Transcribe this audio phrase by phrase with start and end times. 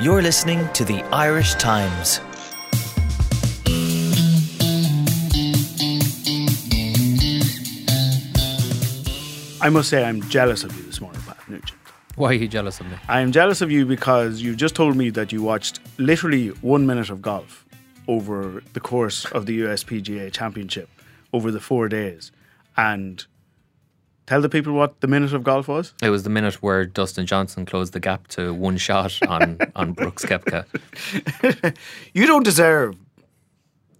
[0.00, 2.20] You're listening to the Irish Times.
[9.60, 11.72] I must say, I'm jealous of you this morning, Pat Nugent.
[12.14, 12.96] Why are you jealous of me?
[13.08, 16.86] I am jealous of you because you just told me that you watched literally one
[16.86, 17.66] minute of golf
[18.06, 20.88] over the course of the USPGA Championship
[21.32, 22.30] over the four days.
[22.76, 23.26] And
[24.28, 25.94] tell the people what the minute of golf was.
[26.02, 29.92] It was the minute where Dustin Johnson closed the gap to one shot on, on
[29.92, 30.66] Brooks Koepka.
[32.12, 32.96] You don't deserve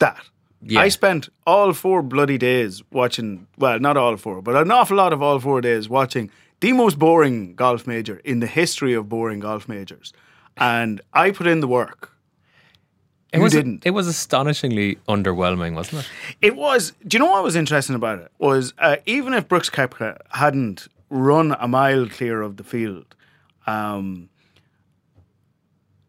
[0.00, 0.22] that.
[0.60, 0.80] Yeah.
[0.80, 5.14] I spent all four bloody days watching, well, not all four, but an awful lot
[5.14, 9.40] of all four days watching the most boring golf major in the history of boring
[9.40, 10.12] golf majors.
[10.58, 12.12] And I put in the work.
[13.32, 13.84] It was, didn't.
[13.84, 16.10] It was astonishingly underwhelming, wasn't it?
[16.40, 16.92] It was.
[17.06, 18.32] Do you know what was interesting about it?
[18.38, 23.14] Was uh, even if Brooks Koepka hadn't run a mile clear of the field,
[23.66, 24.30] um,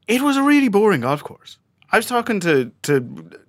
[0.07, 1.57] it was a really boring golf course.
[1.91, 2.99] I was talking to, to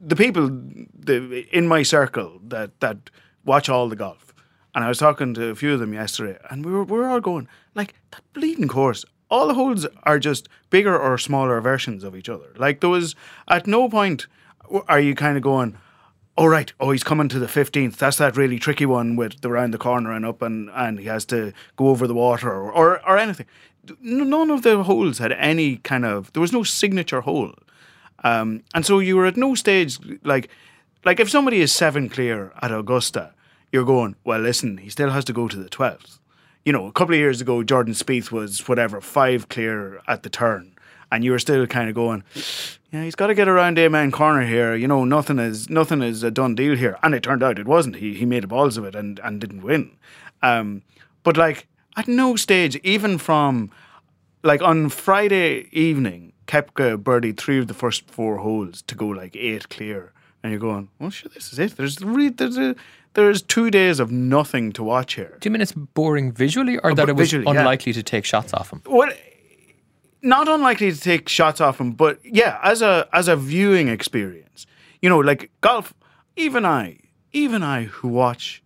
[0.00, 3.10] the people the, in my circle that, that
[3.44, 4.34] watch all the golf,
[4.74, 7.08] and I was talking to a few of them yesterday, and we were we were
[7.08, 9.04] all going like that bleeding course.
[9.30, 12.52] All the holes are just bigger or smaller versions of each other.
[12.56, 13.14] Like there was
[13.48, 14.26] at no point
[14.88, 15.76] are you kind of going,
[16.36, 17.96] oh right, oh he's coming to the fifteenth.
[17.96, 21.06] That's that really tricky one with the round the corner and up, and and he
[21.06, 23.46] has to go over the water or or, or anything.
[24.00, 26.32] None of the holes had any kind of.
[26.32, 27.54] There was no signature hole,
[28.22, 30.50] um, and so you were at no stage like
[31.04, 33.32] like if somebody is seven clear at Augusta,
[33.72, 34.40] you're going well.
[34.40, 36.18] Listen, he still has to go to the twelfth.
[36.64, 40.30] You know, a couple of years ago, Jordan Spieth was whatever five clear at the
[40.30, 40.72] turn,
[41.10, 42.22] and you were still kind of going,
[42.92, 44.74] yeah, he's got to get around Amen Corner here.
[44.74, 46.98] You know, nothing is nothing is a done deal here.
[47.02, 47.96] And it turned out it wasn't.
[47.96, 49.96] He he made balls of it and and didn't win.
[50.42, 50.82] Um,
[51.22, 51.66] but like
[51.96, 53.70] at no stage, even from
[54.42, 59.36] like on Friday evening, Koepka birdied three of the first four holes to go like
[59.36, 61.76] eight clear, and you're going, well, sure, this is it.
[61.76, 62.74] There's re- there's a,
[63.14, 65.36] there's two days of nothing to watch here.
[65.40, 67.60] Do you mean it's boring visually or oh, that it was visually, yeah.
[67.60, 68.82] unlikely to take shots off him?
[68.86, 69.10] Well,
[70.22, 74.66] not unlikely to take shots off him, but yeah, as a as a viewing experience,
[75.02, 75.94] you know, like golf.
[76.36, 76.98] Even I,
[77.32, 78.62] even I, who watch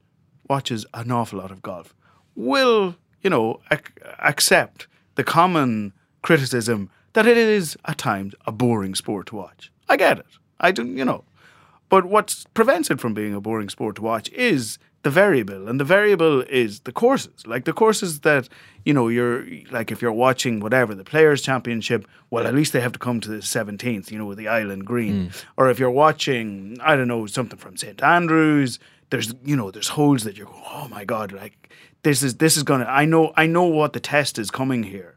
[0.49, 1.95] watches an awful lot of golf,
[2.37, 3.83] will you know ac-
[4.19, 9.73] accept the common criticism that it is at times a boring sport to watch.
[9.89, 10.27] I get it.
[10.61, 11.25] I do, you know.
[11.89, 15.79] But what prevents it from being a boring sport to watch is the variable, and
[15.79, 17.47] the variable is the courses.
[17.47, 18.49] Like the courses that
[18.85, 22.81] you know, you're like if you're watching whatever the Players Championship, well, at least they
[22.81, 25.29] have to come to the seventeenth, you know, with the Island Green.
[25.29, 25.45] Mm.
[25.57, 28.79] Or if you're watching, I don't know, something from St Andrews,
[29.11, 31.71] there's you know, there's holes that you're, oh my god, like
[32.03, 32.87] this is this is gonna.
[32.87, 35.17] I know, I know what the test is coming here.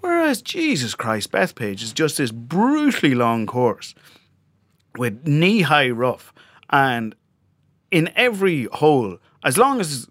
[0.00, 3.94] Whereas Jesus Christ, Bethpage is just this brutally long course
[4.96, 6.32] with knee high rough,
[6.70, 7.14] and
[7.90, 10.08] in every hole, as long as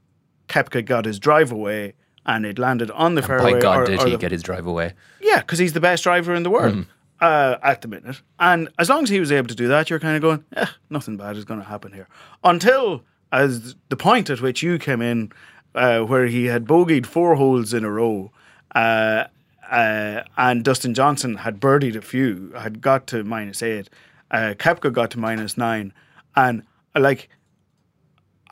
[0.48, 1.94] Koepka got his drive away
[2.26, 4.44] and it landed on the fairway, By God, or- did or he the- get his
[4.44, 4.94] drive away?
[5.22, 6.86] yeah, because he's the best driver in the world
[7.22, 8.22] uh, at the minute.
[8.40, 10.66] And as long as he was able to do that, you're kind of going, eh,
[10.90, 12.08] nothing bad is going to happen here.
[12.44, 15.32] Until as the point at which you came in,
[15.76, 18.32] uh, where he had bogeyed four holes in a row,
[18.76, 19.26] uh,
[19.70, 23.90] uh, and Dustin Johnson had birdied a few, had got to minus eight.
[24.32, 25.94] Uh, Koepka got to minus nine,
[26.36, 26.64] and
[26.96, 27.30] like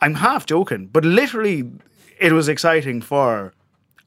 [0.00, 1.70] I'm half joking, but literally,
[2.20, 3.52] it was exciting for,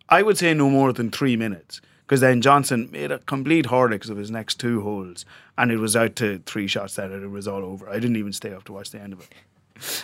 [0.09, 1.81] I would say, no more than three minutes.
[2.05, 5.23] Because then Johnson made a complete horlicks of his next two holes,
[5.57, 7.89] and it was out to three shots that it was all over.
[7.89, 9.29] I didn't even stay up to watch the end of it.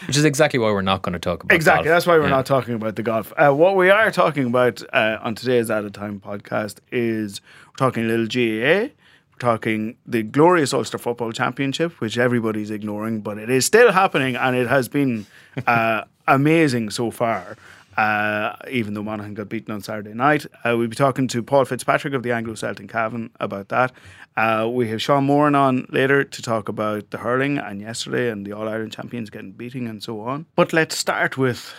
[0.07, 1.83] Which is exactly why we're not going to talk about Exactly.
[1.83, 1.93] golf.
[1.95, 2.29] That's why we're Yeah.
[2.29, 3.33] not talking about the golf.
[3.37, 7.85] Uh, what we are talking about uh, on today's At a Time podcast is we're
[7.85, 8.93] talking a little GAA.
[9.39, 14.55] Talking the glorious Ulster Football Championship, which everybody's ignoring, but it is still happening and
[14.55, 15.25] it has been
[15.65, 17.57] uh, amazing so far.
[17.97, 21.65] Uh, even though Monaghan got beaten on Saturday night, uh, we'll be talking to Paul
[21.65, 23.91] Fitzpatrick of the Anglo Celtic Cavan about that.
[24.35, 28.45] Uh, we have Sean Moran on later to talk about the hurling and yesterday and
[28.45, 30.45] the All Ireland champions getting beating and so on.
[30.55, 31.73] But let's start with,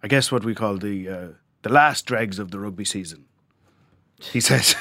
[0.00, 1.28] I guess, what we call the uh,
[1.62, 3.24] the last dregs of the rugby season.
[4.20, 4.74] He says,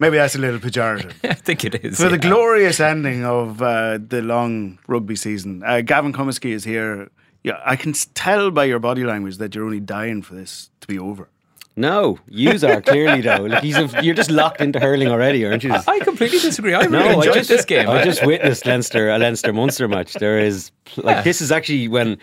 [0.00, 1.12] maybe that's a little pejorative.
[1.24, 1.98] I think it is.
[1.98, 7.10] For the glorious ending of uh, the long rugby season, uh, Gavin Comiskey is here.
[7.42, 10.86] Yeah, I can tell by your body language that you're only dying for this to
[10.86, 11.28] be over.
[11.74, 13.44] No, yous are clearly though.
[13.44, 15.72] Like he's a, you're just locked into hurling already, aren't you?
[15.72, 16.74] I completely disagree.
[16.74, 17.88] I really No, I enjoyed just, this game.
[17.88, 20.12] I just witnessed Leinster a Leinster Munster match.
[20.14, 22.18] There is like this is actually when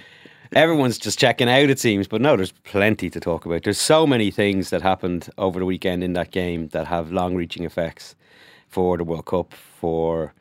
[0.53, 2.07] everyone's just checking out, it seems.
[2.07, 3.63] But no, there's plenty to talk about.
[3.63, 7.63] There's so many things that happened over the weekend in that game that have long-reaching
[7.63, 8.15] effects
[8.67, 10.33] for the World Cup, for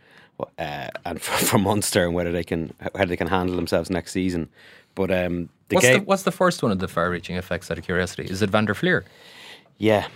[0.59, 4.13] uh, and for, for Munster, and whether they can how they can handle themselves next
[4.13, 4.49] season.
[4.95, 7.71] But um, the what's, game, the, what's the first one of the far-reaching effects?
[7.71, 9.05] Out of curiosity, is it Van der Flier?
[9.79, 10.09] yeah,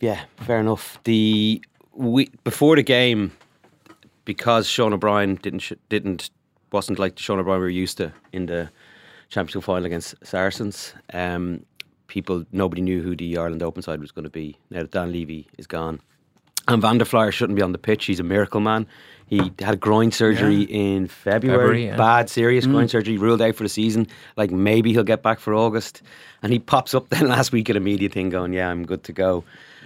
[0.00, 0.98] yeah, fair enough.
[1.04, 1.62] The
[1.92, 3.32] we before the game,
[4.24, 6.30] because Sean O'Brien didn't sh- didn't
[6.72, 8.70] wasn't like the Sean O'Brien we were used to in the
[9.30, 10.92] championship final against Saracens.
[11.14, 11.64] Um,
[12.08, 14.58] people nobody knew who the Ireland Open side was going to be.
[14.70, 16.00] Now that Dan Leavy is gone,
[16.68, 18.04] and Van der Flier shouldn't be on the pitch.
[18.04, 18.86] He's a miracle man.
[19.26, 21.96] He had a groin surgery in February, February, yeah.
[21.96, 24.08] bad, serious groin surgery, ruled out for the season.
[24.36, 26.02] Like maybe he'll get back for August,
[26.42, 29.04] and he pops up then last week at a media thing, going, "Yeah, I'm good
[29.04, 29.44] to go."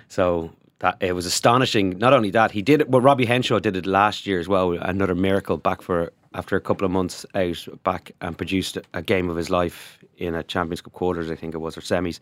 [0.09, 1.99] So that it was astonishing.
[1.99, 2.89] Not only that, he did it.
[2.89, 4.73] Well, Robbie Henshaw did it last year as well.
[4.73, 9.31] Another miracle back for after a couple of months out back and produced a game
[9.31, 12.21] of his life in a Champions Cup quarters, I think it was, or semis.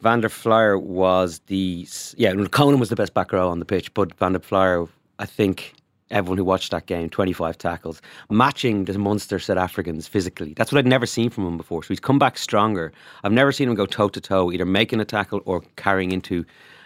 [0.00, 1.86] Van der Flier was the
[2.16, 2.34] yeah.
[2.50, 4.86] Conan was the best back row on the pitch, but Van der Flier,
[5.18, 5.74] I think
[6.10, 10.52] everyone who watched that game, twenty five tackles, matching the monster South Africans physically.
[10.54, 11.82] That's what I'd never seen from him before.
[11.82, 12.92] So he's come back stronger.
[13.24, 16.44] I've never seen him go toe to toe, either making a tackle or carrying into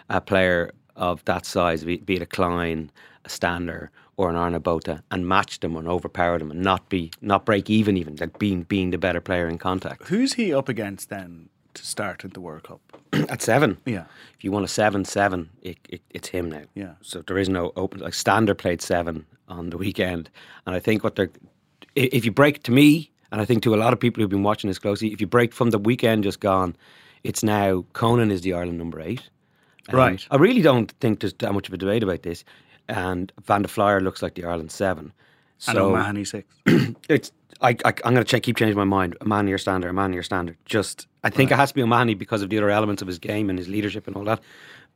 [0.09, 2.91] a player of that size, be it a Kleyn,
[3.25, 3.91] a Stander,
[4.21, 7.71] or an Arno Botha, and match them and overpower them and not be not break
[7.71, 10.09] even, even like being being the better player in contact.
[10.09, 12.81] Who's he up against then to start at the World Cup?
[13.29, 14.05] At seven, Yeah.
[14.37, 16.63] if you want a seven seven, it, it, it's him now.
[16.75, 16.93] Yeah.
[17.01, 20.29] So there is no open like Stander played seven on the weekend,
[20.67, 21.31] and I think what they're
[21.97, 24.43] if you break to me, and I think to a lot of people who've been
[24.45, 26.77] watching this closely, if you break from the weekend just gone,
[27.25, 29.23] it's now Conan is the Ireland number eight.
[29.93, 30.25] Right.
[30.31, 32.45] I really don't think there's that much of a debate about this,
[32.91, 35.13] and Van der Flier looks like the Ireland seven.
[35.67, 36.55] And So O'Mahony six.
[37.09, 39.17] it's I, I I'm going to check, keep changing my mind.
[39.21, 40.57] A man near standard, a man near standard.
[40.65, 43.19] Just I think it has to be O'Mahony because of the other elements of his
[43.19, 44.41] game and his leadership and all that.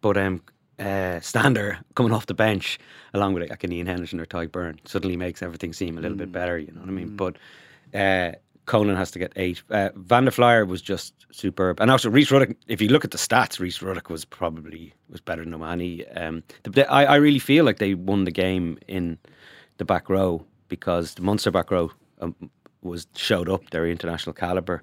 [0.01, 0.43] But um,
[0.79, 2.79] uh, Stander coming off the bench
[3.13, 6.17] along with like an Iain Henderson or Tadhg Beirne suddenly makes everything seem a little
[6.17, 6.59] bit better.
[6.59, 7.17] You know what I mean?
[7.17, 7.37] But
[7.95, 8.33] uh,
[8.67, 9.63] Conan has to get eight.
[9.71, 12.57] Uh, Van der Flier was just superb, and also Rhys Ruddock.
[12.69, 16.07] If you look at the stats, Rhys Ruddock was probably was better than O'Mahony.
[16.09, 19.19] Um, the, the, I, I really feel like they won the game in
[19.77, 21.91] the back row because the Munster back row
[22.21, 22.35] um,
[22.83, 24.83] was showed up their international caliber.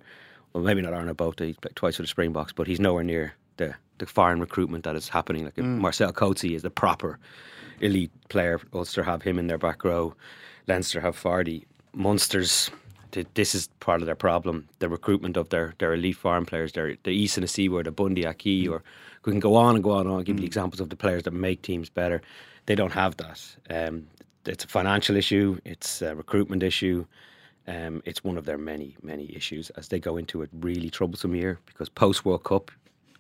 [0.54, 3.34] Well, maybe not Arno Botha, he's played twice for the Springboks, but he's nowhere near
[3.58, 5.46] the, the foreign recruitment that is happening.
[5.46, 7.20] Like Marcel Coetzee is the proper
[7.80, 8.60] elite player.
[8.74, 10.14] Ulster have him in their back row.
[10.68, 11.66] Leinster have Fardy.
[11.94, 12.70] Munster's
[13.34, 14.68] this is part of their problem.
[14.80, 17.92] The recruitment of their, their elite foreign players, their the East and the Seaward, the
[17.92, 18.84] Bundee, Aki, or
[19.26, 21.24] we can go on and go on and on, give you examples of the players
[21.24, 22.22] that make teams better.
[22.66, 23.42] They don't have that.
[23.70, 24.08] Um,
[24.46, 25.60] it's a financial issue.
[25.66, 27.06] It's a recruitment issue.
[27.68, 31.36] Um, it's one of their many, many issues as they go into a really troublesome
[31.36, 32.72] year because post World Cup,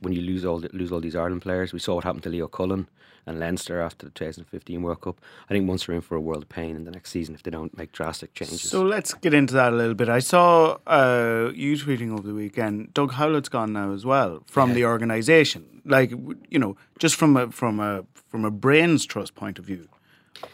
[0.01, 2.29] when you lose all the, lose all these Ireland players, we saw what happened to
[2.29, 2.87] Leo Cullen
[3.25, 5.21] and Leinster after the 2015 World Cup.
[5.49, 7.43] I think once are in for a world of pain in the next season if
[7.43, 8.61] they don't make drastic changes.
[8.61, 10.09] So let's get into that a little bit.
[10.09, 12.93] I saw uh, you tweeting over the weekend.
[12.93, 15.81] Doug Howlett's gone now as well from the organisation.
[15.85, 16.11] Like
[16.49, 19.87] you know, just from a from a from a brains trust point of view,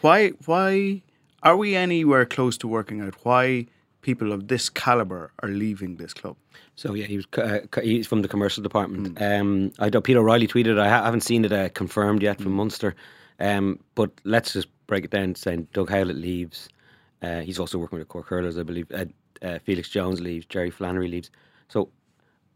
[0.02, 1.02] why why
[1.42, 3.66] are we anywhere close to working out why
[4.02, 6.36] people of this caliber are leaving this club?
[6.76, 9.20] So yeah, he was uh, he's from the commercial department.
[9.20, 10.78] Um, I know Peter O'Reilly tweeted.
[10.78, 12.94] I ha- haven't seen it uh, confirmed yet from Munster.
[13.40, 15.34] Um, but let's just break it down.
[15.34, 16.68] Saying Doug Howlett leaves.
[17.22, 18.90] Uh, he's also working with the Cork Hurlers, I believe.
[18.92, 19.06] Uh,
[19.42, 20.46] uh, Felix Jones leaves.
[20.46, 21.30] Jerry Flannery leaves.
[21.68, 21.90] So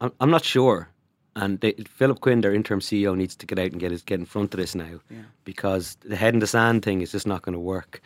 [0.00, 0.88] I'm, I'm not sure.
[1.34, 4.20] And they, Philip Quinn, their interim CEO, needs to get out and get his, get
[4.20, 5.00] in front of this now,
[5.44, 8.02] because the head in the sand thing is just not going to work.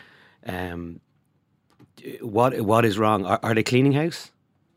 [0.47, 1.01] Um,
[2.21, 3.25] what what is wrong?
[3.25, 4.31] Are, are they cleaning house?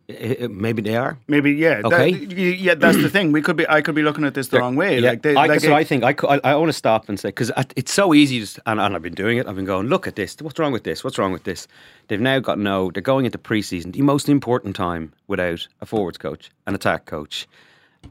[0.09, 1.19] I- I- Maybe they are.
[1.27, 1.81] Maybe yeah.
[1.85, 2.11] Okay.
[2.11, 3.31] That, yeah, that's the thing.
[3.31, 3.67] We could be.
[3.69, 4.97] I could be looking at this the wrong way.
[4.99, 7.07] Yeah, Like, they, I, like so it- I think I, I, I want to stop
[7.09, 9.45] and say because it's so easy, to, and, and I've been doing it.
[9.47, 10.35] I've been going, look at this.
[10.41, 11.03] What's wrong with this?
[11.03, 11.67] What's wrong with this?
[12.07, 12.89] They've now got no.
[12.89, 17.47] They're going into preseason, the most important time without a forwards coach, an attack coach,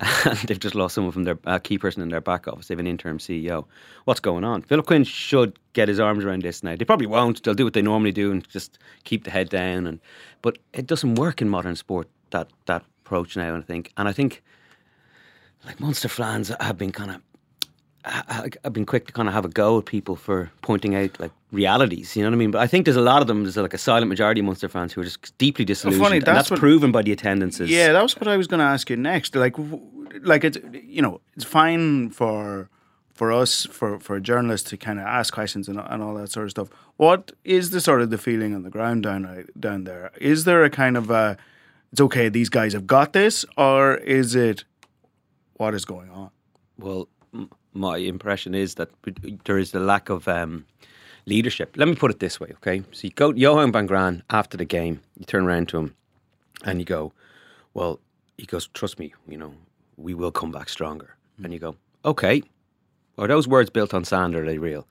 [0.01, 2.69] and they've just lost someone from their uh, key person in their back office.
[2.69, 3.65] They have an interim CEO.
[4.05, 4.63] What's going on?
[4.63, 6.77] Philip Quinn should get his arms around this now.
[6.77, 7.43] They probably won't.
[7.43, 9.87] They'll do what they normally do and just keep the head down.
[9.87, 10.01] And
[10.43, 13.55] but it doesn't work in modern sport that that approach now.
[13.55, 14.43] And I think, and I think
[15.67, 17.23] like Munster fans have been kind of.
[18.05, 21.33] I've been quick to kind of have a go at people for pointing out like
[21.53, 22.51] realities, you know what I mean?
[22.53, 23.43] But I think there's a lot of them.
[23.43, 26.25] There's like a silent majority of Munster fans who are just deeply disillusioned, funny, and
[26.27, 27.69] that's that's what- proven by the attendances.
[27.71, 29.35] Yeah, that was what I was going to ask you next.
[29.35, 29.57] Like,
[30.23, 32.69] like it's you know it's fine for
[33.13, 36.45] for us for for journalists to kind of ask questions and, and all that sort
[36.45, 36.69] of stuff.
[36.97, 40.13] What is the sort of the feeling on the ground down uh, down there?
[40.21, 41.37] Is there a kind of a
[41.93, 44.65] it's okay, these guys have got this, or is it
[45.55, 46.31] what is going on?
[46.79, 48.91] Well, m- my impression is that
[49.45, 50.65] there is a lack of um,
[51.27, 51.77] leadership.
[51.77, 52.83] Let me put it this way, okay?
[52.93, 55.95] So you go Johann van Graan after the game, you turn around to him
[56.65, 57.13] and you go,
[57.75, 58.01] Well,
[58.37, 59.53] he goes, Trust me, you know,
[59.97, 61.17] we will come back stronger.
[61.43, 62.43] And you go, Okay.
[63.19, 64.87] Are those words built on sand or are they real?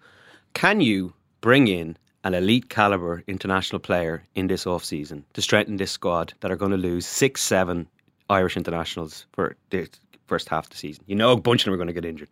[0.53, 5.77] Can you bring in an elite caliber international player in this off season to strengthen
[5.77, 7.87] this squad that are going to lose six, seven
[8.29, 9.87] Irish internationals for the
[10.27, 11.03] first half of the season?
[11.07, 12.29] You know, a bunch of them are going to get injured.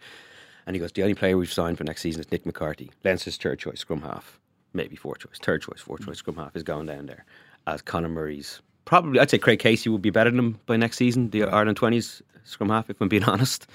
[0.66, 2.92] And he goes, the only player we've signed for next season is Nick McCarthy.
[3.04, 4.40] Leinster's third choice scrum half,
[4.74, 7.26] maybe fourth choice, third choice, fourth choice scrum half is going down there
[7.68, 8.62] as Conor Murray's.
[8.86, 11.80] Probably, I'd say Craig Casey would be better than him by next season, the Ireland
[11.80, 13.68] 20s scrum half, if I'm being honest.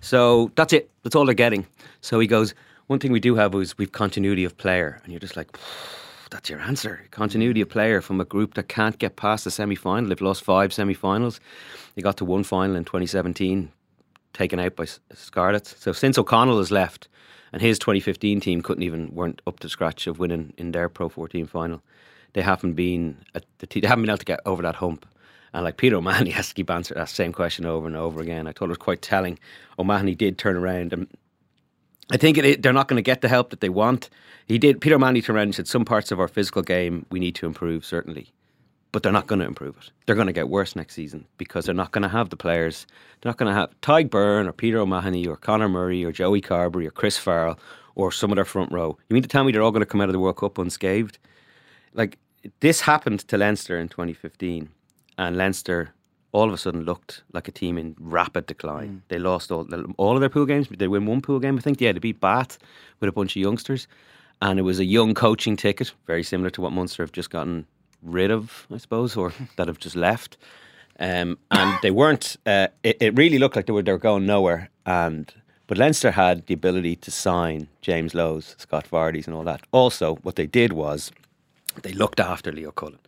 [0.00, 0.90] So that's it.
[1.02, 1.66] That's all they're getting.
[2.00, 2.54] So he goes,
[2.86, 5.00] one thing we do have is we've continuity of player.
[5.02, 5.58] And you're just like,
[6.30, 7.04] that's your answer.
[7.10, 10.08] Continuity of player from a group that can't get past the semi final.
[10.08, 11.40] They've lost five semi finals.
[11.94, 13.70] They got to one final in 2017,
[14.36, 15.74] taken out by Scarlets.
[15.78, 17.08] So since O'Connell has left,
[17.52, 21.08] and his 2015 team couldn't even weren't up to scratch of winning in their Pro
[21.08, 21.82] 14 final.
[22.34, 25.06] They haven't been the they haven't been able to get over that hump.
[25.54, 28.46] And like Peter O'Mahony has to keep answering that same question over and over again.
[28.46, 29.38] I thought it was quite telling.
[29.78, 31.06] O'Mahony did turn around and
[32.10, 34.10] I think it, they're not going to get the help that they want.
[34.46, 34.80] He did.
[34.80, 37.46] Peter O'Mahony turned around and said, "Some parts of our physical game we need to
[37.46, 38.32] improve, certainly,
[38.96, 39.90] but they're not going to improve it.
[40.06, 42.86] They're going to get worse next season because they're not going to have the players.
[43.20, 46.40] They're not going to have Tadhg Beirne or Peter O'Mahony or Conor Murray or Joey
[46.40, 47.58] Carbery or Chris Farrell
[47.94, 48.96] or some of their front row.
[49.10, 50.56] You mean to tell me they're all going to come out of the World Cup
[50.56, 51.18] unscathed?
[51.92, 52.16] Like
[52.60, 54.70] this happened to Leinster in 2015,
[55.18, 55.90] and Leinster
[56.32, 58.88] all of a sudden looked like a team in rapid decline.
[58.88, 59.00] Mm.
[59.08, 60.68] They lost all all of their pool games.
[60.70, 61.82] They win one pool game, I think.
[61.82, 62.56] Yeah, they beat Bath
[63.00, 63.88] with a bunch of youngsters,
[64.40, 67.66] and it was a young coaching ticket, very similar to what Munster have just gotten
[68.06, 70.36] rid of, I suppose, or that have just left.
[70.98, 72.36] Um, and they weren't.
[72.46, 74.70] Uh, it, it, really looked like they were they were going nowhere.
[74.86, 75.32] And
[75.66, 79.62] but Leinster had the ability to sign James Lowe's, Scott Fardy's, and all that.
[79.72, 81.12] Also, what they did was
[81.82, 82.98] they looked after Leo Cullen.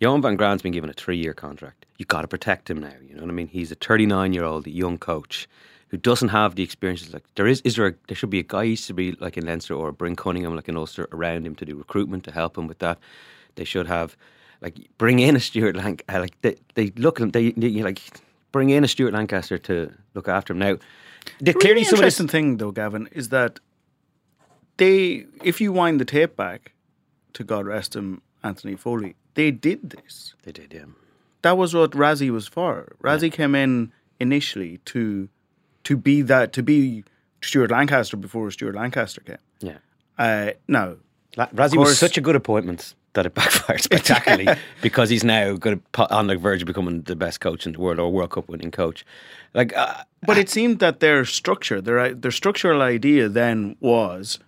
[0.00, 1.86] Johann van Graan's been given a three-year contract.
[1.98, 2.92] You've got to protect him now.
[3.06, 3.48] You know what I mean?
[3.48, 5.48] He's a 39-year-old young coach
[5.88, 7.12] who doesn't have the experiences.
[7.12, 7.88] Like there is, is there?
[7.88, 10.76] A, there should be a Guy Easterby like in Leinster or Bryn Cunningham like in
[10.76, 12.98] Ulster around him to do recruitment to help him with that.
[13.56, 14.16] They should have
[14.60, 16.16] like bring in a Stuart Lancaster.
[16.16, 18.00] Uh, like they, they look at they, they like
[18.52, 20.58] bring in a Stuart Lancaster to look after him.
[20.58, 20.76] Now,
[21.40, 23.60] the really interesting thing though, Gavin, is that
[24.76, 26.72] they, if you wind the tape back
[27.34, 30.34] to God rest him, Anthony Foley, they did this.
[30.42, 30.84] They did, yeah.
[31.42, 32.96] That was what Rassie was for.
[33.02, 33.36] Rassie yeah.
[33.36, 35.28] came in initially to
[35.84, 37.04] to be that to be
[37.42, 39.38] Stuart Lancaster before Stuart Lancaster came.
[39.60, 39.78] Yeah.
[40.18, 40.98] Uh, no,
[41.36, 44.48] La- Rassie course, was such a good appointment that it backfired spectacularly
[44.82, 47.80] because he's now going to on the verge of becoming the best coach in the
[47.80, 49.04] world or World Cup winning coach.
[49.54, 54.38] Like, uh, but it seemed that their structure, their their structural idea then was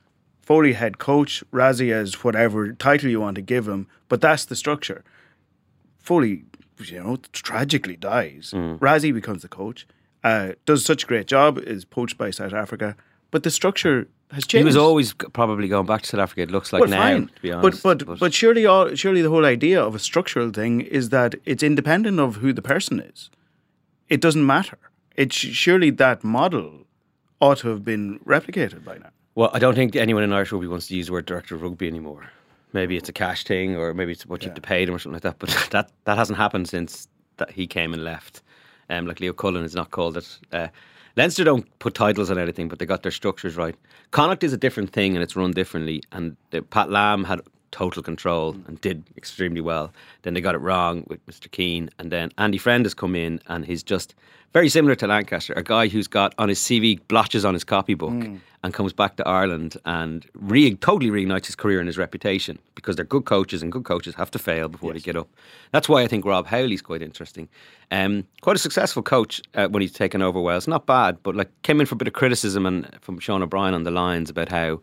[0.51, 4.57] Foley head coach, Rassie as whatever title you want to give him, but that's the
[4.57, 5.05] structure.
[5.99, 6.45] Foley,
[6.85, 8.53] you know, tragically dies.
[8.53, 9.15] Mm.
[9.15, 9.87] Becomes the coach,
[10.25, 12.97] uh, does such a great job, is poached by South Africa,
[13.31, 14.63] but the structure has changed.
[14.63, 16.43] He was always probably going back to South Africa.
[16.43, 17.27] It looks like well, now, fine.
[17.29, 17.83] to be honest.
[17.83, 21.11] But but, but but surely all surely the whole idea of a structural thing is
[21.11, 23.31] that it's independent of who the person is.
[24.09, 24.79] It doesn't matter.
[25.17, 26.87] It surely that model
[27.41, 29.11] ought to have been replicated by now.
[29.35, 31.63] Well, I don't think anyone in Irish rugby wants to use the word director of
[31.63, 32.31] rugby anymore.
[32.73, 34.99] Maybe it's a cash thing, or maybe it's what you have to pay them, or
[34.99, 35.39] something like that.
[35.39, 37.09] But that that hasn't happened since
[37.39, 38.43] that he came and left.
[38.89, 40.39] Um, like Leo Cullen is not called it.
[40.53, 40.69] Uh,
[41.21, 43.75] Leinster don't put titles on anything, but they got their structures right.
[44.11, 46.03] Connacht is a different thing, and it's run differently.
[46.13, 46.35] And
[46.71, 49.93] Pat Lam had total control and did extremely well.
[50.23, 51.51] Then they got it wrong with Mr.
[51.51, 54.15] Keane, and then Andy Friend has come in, and he's just
[54.53, 58.11] very similar to Lancaster, a guy who's got on his CV blotches on his copybook
[58.11, 58.41] mm.
[58.65, 62.97] and comes back to Ireland and re- totally reignites his career and his reputation because
[62.97, 65.03] they're good coaches and good coaches have to fail before yes.
[65.03, 65.29] they get up.
[65.71, 67.49] That's why I think Rob Howley's quite interesting.
[67.93, 70.67] Um, quite a successful coach uh, when he's taken over Wales.
[70.67, 73.75] Not bad, but like came in for a bit of criticism and from Sean O'Brien
[73.75, 74.81] on the lines about how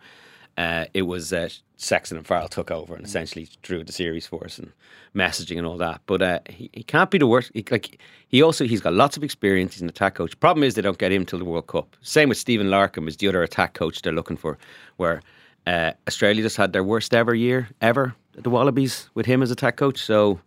[0.57, 4.43] uh, it was uh, Sexton and Farrell took over and essentially drew the series for
[4.43, 4.71] us and
[5.15, 6.01] messaging and all that.
[6.07, 7.51] But uh, he, he can't be the worst.
[7.53, 9.75] He, like he also he's got lots of experience.
[9.75, 10.37] He's an attack coach.
[10.39, 11.95] Problem is they don't get him till the World Cup.
[12.01, 14.57] Same with Stephen Larkham is the other attack coach they're looking for.
[14.97, 15.21] Where
[15.67, 19.75] uh, Australia just had their worst ever year ever the Wallabies with him as attack
[19.75, 19.99] coach.
[19.99, 20.39] So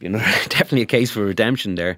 [0.00, 1.96] you know definitely a case for redemption there.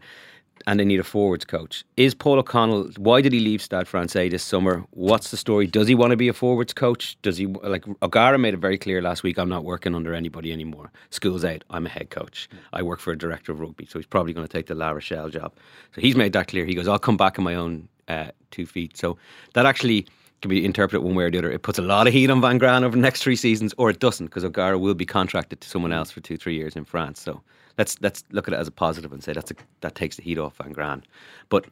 [0.66, 1.84] And they need a forwards coach.
[1.96, 2.90] Is Paul O'Connell?
[2.96, 4.84] Why did he leave Stade Francais this summer?
[4.90, 5.66] What's the story?
[5.66, 7.16] Does he want to be a forwards coach?
[7.22, 9.38] Does he like O'Gara made it very clear last week?
[9.38, 10.90] I'm not working under anybody anymore.
[11.10, 11.64] School's out.
[11.70, 12.48] I'm a head coach.
[12.72, 14.90] I work for a director of rugby, so he's probably going to take the La
[14.90, 15.52] Rochelle job.
[15.94, 16.64] So he's made that clear.
[16.64, 18.96] He goes, I'll come back on my own uh, two feet.
[18.96, 19.18] So
[19.54, 20.06] that actually
[20.40, 21.50] can be interpreted one way or the other.
[21.50, 23.90] It puts a lot of heat on Van Graan over the next three seasons, or
[23.90, 26.84] it doesn't, because O'Gara will be contracted to someone else for two, three years in
[26.84, 27.20] France.
[27.20, 27.42] So
[27.78, 30.22] let's let's look at it as a positive and say that's a, that takes the
[30.22, 31.02] heat off Van Graan.
[31.48, 31.66] But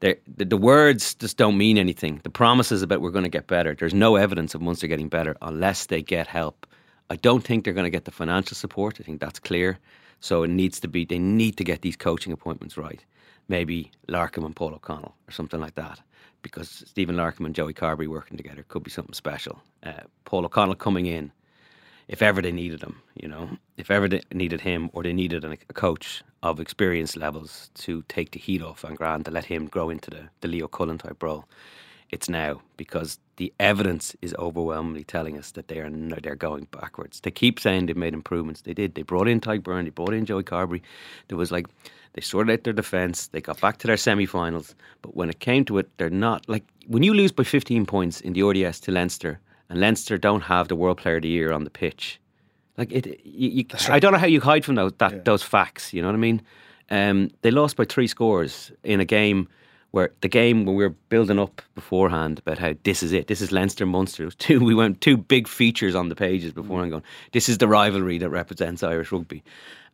[0.00, 2.20] the, the words just don't mean anything.
[2.24, 3.74] The promises about we're going to get better.
[3.74, 6.66] There's no evidence of Munster getting better unless they get help.
[7.08, 8.98] I don't think they're going to get the financial support.
[9.00, 9.78] I think that's clear.
[10.18, 11.04] So it needs to be.
[11.04, 13.04] They need to get these coaching appointments right.
[13.48, 16.00] Maybe Larkham and Paul O'Connell or something like that
[16.42, 19.62] because Stephen Larkham and Joey Carbery working together could be something special.
[19.82, 19.92] Uh,
[20.24, 21.32] Paul O'Connell coming in,
[22.08, 25.44] if ever they needed him, you know, if ever they needed him or they needed
[25.44, 29.66] a, coach of experience levels to take the heat off Van Graan to let him
[29.66, 31.46] grow into the, the Leo Cullen type role,
[32.10, 37.20] it's now because the evidence is overwhelmingly telling us that they are they're going backwards.
[37.20, 38.60] They keep saying they've made improvements.
[38.60, 38.94] They did.
[38.94, 39.84] They brought in Tadhg Beirne.
[39.84, 40.82] They brought in Joey Carbery.
[41.28, 41.66] There was like
[42.12, 43.28] they sorted out their defence.
[43.28, 44.74] They got back to their semi-finals.
[45.00, 48.20] But when it came to it, they're not like when you lose by 15 points
[48.20, 49.40] in the RDS to Leinster,
[49.72, 52.20] and Leinster don't have the World Player of the Year on the pitch.
[52.76, 53.90] Like it, you, you, right.
[53.90, 55.18] I don't know how you hide from those that, yeah.
[55.24, 55.94] those facts.
[55.94, 56.42] You know what I mean?
[56.90, 59.48] Um, they lost by three scores in a game
[59.92, 63.40] where the game when we were building up beforehand about how this is it, this
[63.40, 64.30] is Leinster Munster.
[64.38, 66.82] Two, we went two big features on the pages before mm.
[66.82, 67.02] and going,
[67.32, 69.42] this is the rivalry that represents Irish rugby.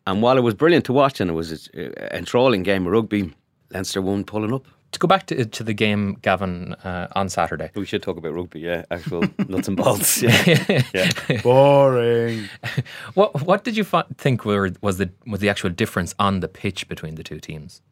[0.08, 3.32] And while it was brilliant to watch and it was an enthralling game of rugby,
[3.70, 4.66] Leinster won pulling up.
[4.92, 7.70] To go back to, to the game, Gavin, uh, on Saturday.
[7.74, 8.84] We should talk about rugby, yeah.
[8.90, 10.22] Actual nuts and bolts.
[10.22, 10.82] Yeah.
[10.94, 11.42] yeah.
[11.42, 12.48] Boring.
[13.14, 13.84] what What did you
[14.16, 17.82] think were, was the was the actual difference on the pitch between the two teams?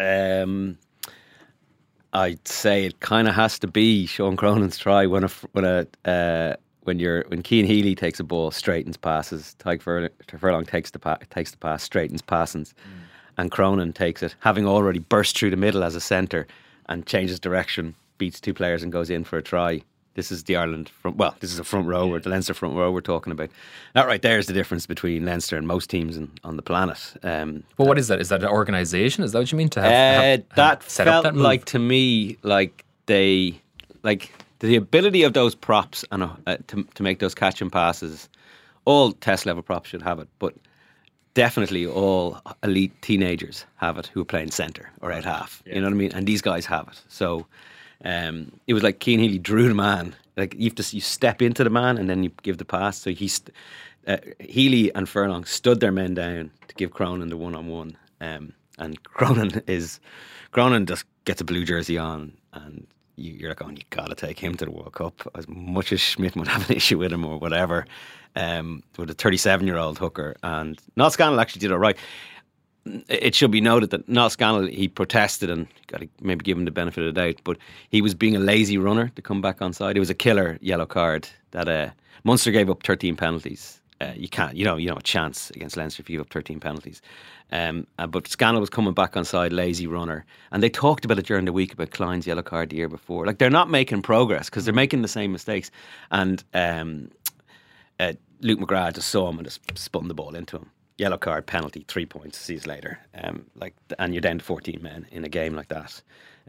[0.00, 0.78] Um,
[2.12, 5.86] I'd say it kind of has to be Sean Cronin's try when a when a
[6.04, 9.54] uh, when you're when Cian Healy takes a ball, straightens passes.
[9.58, 13.00] Tadhg Furlong, Furlong takes the pa- takes the pass, straightens passes, mm.
[13.40, 16.46] And Cronin takes it, having already burst through the middle as a centre
[16.90, 19.80] and changes direction, beats two players and goes in for a try.
[20.14, 21.16] This is the Ireland front.
[21.16, 23.48] Well, this is a front row, or the Leinster front row we're talking about.
[23.94, 27.14] That right there is the difference between Leinster and most teams in, on the planet.
[27.22, 28.20] Um, well, what is that?
[28.20, 29.24] Is that an organisation?
[29.24, 29.90] Is that what you mean to have?
[29.90, 33.58] Uh, have, that felt that like to me like they
[34.02, 38.28] like the ability of those props and uh, to to make those catch and passes.
[38.84, 40.54] All test level props should have it, but
[41.34, 45.62] definitely all elite teenagers have it who are playing centre or out half.
[45.66, 45.74] Yeah.
[45.74, 46.12] You know what I mean?
[46.12, 47.00] And these guys have it.
[47.08, 47.46] So
[48.04, 50.14] um, it was like Cian Healy drew the man.
[50.36, 52.98] Like you have to you step into the man and then you give the pass.
[52.98, 53.54] So he st-
[54.06, 57.96] uh, Healy and Furlong stood their men down to give Cronin the one on one.
[58.20, 60.00] And Cronin is
[60.52, 62.86] Cronin just gets a blue jersey on and
[63.20, 65.28] you're like, going, you gotta take him to the World Cup.
[65.34, 67.86] As much as Schmidt would have an issue with him or whatever,
[68.36, 71.96] um, with a 37 year old hooker, and Niall Scannell actually did all right.
[73.08, 76.64] It should be noted that Niall Scannell he protested and got to maybe give him
[76.64, 77.58] the benefit of the doubt, but
[77.90, 79.96] he was being a lazy runner to come back on side.
[79.96, 81.90] It was a killer yellow card that uh,
[82.24, 85.76] Munster gave up 13 penalties uh, you can't, you know, you know, a chance against
[85.76, 87.02] Leinster if you give up 13 penalties.
[87.52, 91.18] Um, uh, but Scannell was coming back on side, lazy runner, and they talked about
[91.18, 93.26] it during the week about Kleyn's yellow card the year before.
[93.26, 95.70] Like they're not making progress because they're making the same mistakes.
[96.10, 97.10] And um,
[97.98, 100.70] uh, Luke McGrath just saw him and just spun the ball into him.
[100.96, 102.38] Yellow card, penalty, three points.
[102.38, 106.02] Sees later, um, like, and you're down to 14 men in a game like that.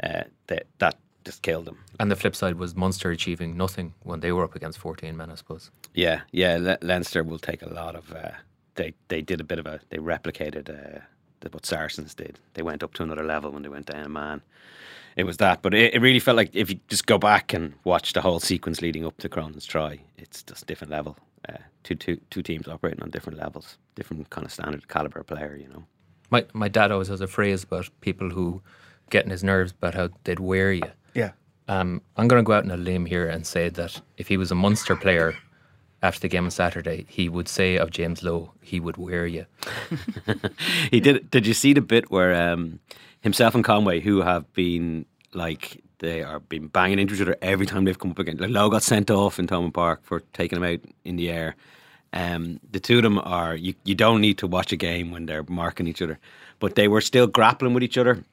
[0.04, 1.78] Uh, that that just killed them.
[2.00, 5.32] And the flip side was Munster achieving nothing when they were up against 14 men,
[5.32, 5.72] I suppose.
[5.94, 6.58] Yeah, yeah.
[6.60, 8.12] Le- Leinster will take a lot of.
[8.12, 8.32] Uh,
[8.76, 9.80] they they did a bit of a.
[9.90, 11.00] They replicated uh,
[11.52, 12.40] what Saracens did.
[12.54, 14.42] They went up to another level when they went down a man.
[15.18, 17.74] It was that, but it, it really felt like if you just go back and
[17.84, 21.18] watch the whole sequence leading up to Cronin's try, it's just different level.
[21.50, 25.56] Uh, two, two, two teams operating on different levels, different kind of standard caliber player,
[25.56, 25.84] you know.
[26.30, 28.62] My my dad always has a phrase about people who
[29.10, 30.84] get in his nerves about how they'd wear you.
[31.14, 31.32] Yeah.
[31.68, 34.38] Um, I'm going to go out on a limb here and say that if he
[34.38, 35.36] was a Munster player
[36.04, 39.46] after the game on Saturday, he would say of James Lowe, he would wear you.
[40.92, 41.30] he did.
[41.30, 42.80] Did you see the bit where um,
[43.22, 47.66] himself and Conway, who have been like they are been banging into each other every
[47.66, 48.38] time they've come up again.
[48.38, 51.56] Like Lowe got sent off in Thomond Park for taking him out in the air.
[52.12, 53.76] Um, the two of them are you.
[53.86, 56.20] You don't need to watch a game when they're marking each other,
[56.60, 58.24] but they were still grappling with each other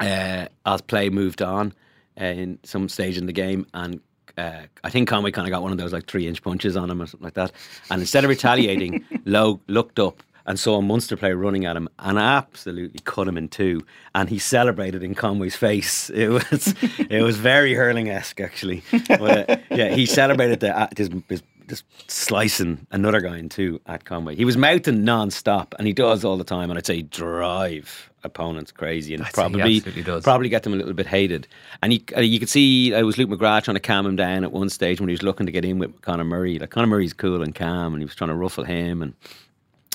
[0.00, 1.74] uh, as play moved on
[2.20, 4.00] uh, in some stage in the game, and
[4.36, 6.90] uh, I think Conway kind of got one of those like three inch punches on
[6.90, 7.52] him or something like that.
[7.90, 11.88] And instead of retaliating, Lowe looked up, and saw a Munster player running at him
[11.98, 13.84] and absolutely cut him in two.
[14.14, 16.10] And he celebrated in Conway's face.
[16.14, 18.82] It was it was very hurling esque actually.
[19.08, 23.80] But, uh, yeah, he celebrated the, uh, his, his just slicing another guy in two
[23.86, 24.36] at Conway.
[24.36, 26.70] He was mouthing non-stop, and he does all the time.
[26.70, 30.24] And I'd say drive opponents crazy, and he probably does.
[30.24, 31.46] probably get them a little bit hated.
[31.82, 34.44] And you uh, you could see it was Luke McGrath trying to calm him down
[34.44, 36.58] at one stage when he was looking to get in with Conor Murray.
[36.58, 39.02] Like Conor Murray's cool and calm, and he was trying to ruffle him.
[39.02, 39.14] And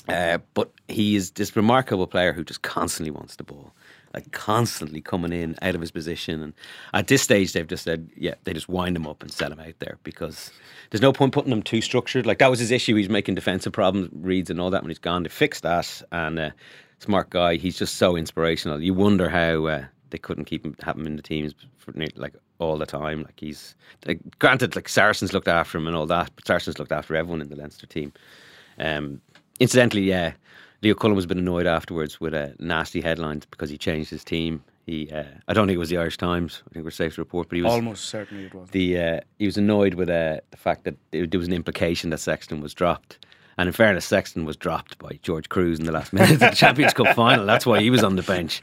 [0.08, 3.72] uh, but he is this remarkable player who just constantly wants the ball.
[4.12, 6.52] Like constantly coming in out of his position, and
[6.92, 9.60] at this stage they've just said, yeah, they just wind him up and set him
[9.60, 10.50] out there because
[10.90, 12.26] there's no point putting him too structured.
[12.26, 12.96] Like that was his issue.
[12.96, 15.22] He's making defensive problems, reads and all that when he's gone.
[15.22, 16.50] They fixed that, and uh,
[17.00, 17.56] smart guy.
[17.56, 18.80] He's just so inspirational.
[18.80, 22.34] You wonder how uh, they couldn't keep him have him in the teams for like
[22.58, 23.22] all the time.
[23.22, 23.74] Like he's
[24.06, 27.40] like, granted, like Saracens looked after him and all that, but Saracens looked after everyone
[27.40, 28.12] in the Leinster team.
[28.78, 29.20] Um,
[29.58, 30.32] incidentally, yeah,
[30.82, 34.24] Leo Cullen was a bit annoyed afterwards with uh, nasty headlines because he changed his
[34.24, 34.62] team.
[34.86, 36.62] He, uh, I don't think it was the Irish Times.
[36.68, 38.70] I think we're safe to report, but he was Almost certainly it was.
[38.70, 42.18] the uh, he was annoyed with uh, the fact that there was an implication that
[42.18, 43.24] Sexton was dropped.
[43.58, 46.50] And in fairness, Sexton was dropped by George Kruis in the last minute of the
[46.50, 47.44] Champions Cup final.
[47.44, 48.60] That's why he was on the bench.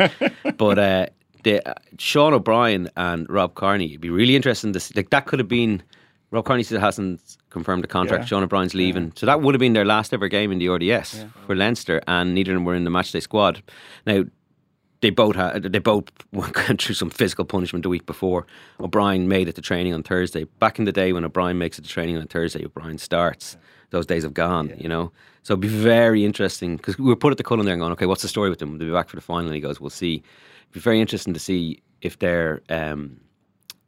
[0.58, 1.06] But uh,
[1.44, 4.94] the, uh, Sean O'Brien and Rob Kearney, it'd be really interesting to see.
[4.96, 5.84] Like that could have been.
[6.32, 8.24] Rob Kearney still hasn't confirmed the contract.
[8.24, 8.28] Yeah.
[8.28, 11.26] Sean O'Brien's leaving, so that would have been their last ever game in the RDS
[11.46, 13.64] for Leinster, and neither of them were in the matchday squad.
[14.06, 14.26] Now
[15.02, 18.46] they both had they both went through some physical punishment the week before.
[18.80, 20.46] O'Brien made it to training on Thursday.
[20.60, 23.58] Back in the day when O'Brien makes it to training on Thursday, O'Brien starts.
[23.90, 25.12] Those days have gone, you know.
[25.44, 27.94] So it'd be very interesting because we were put at the Cullen there and going,
[27.94, 28.78] okay, what's the story with them?
[28.78, 29.46] They'll be back for the final.
[29.46, 30.16] And he goes, we'll see.
[30.16, 33.18] It'd be very interesting to see if they're um,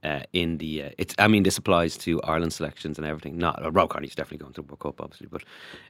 [0.03, 0.83] uh, in the.
[0.83, 1.13] Uh, it's.
[1.19, 3.37] I mean, this applies to Ireland selections and everything.
[3.37, 5.43] Not uh, Rob Kearney's definitely going to the World Cup, obviously, but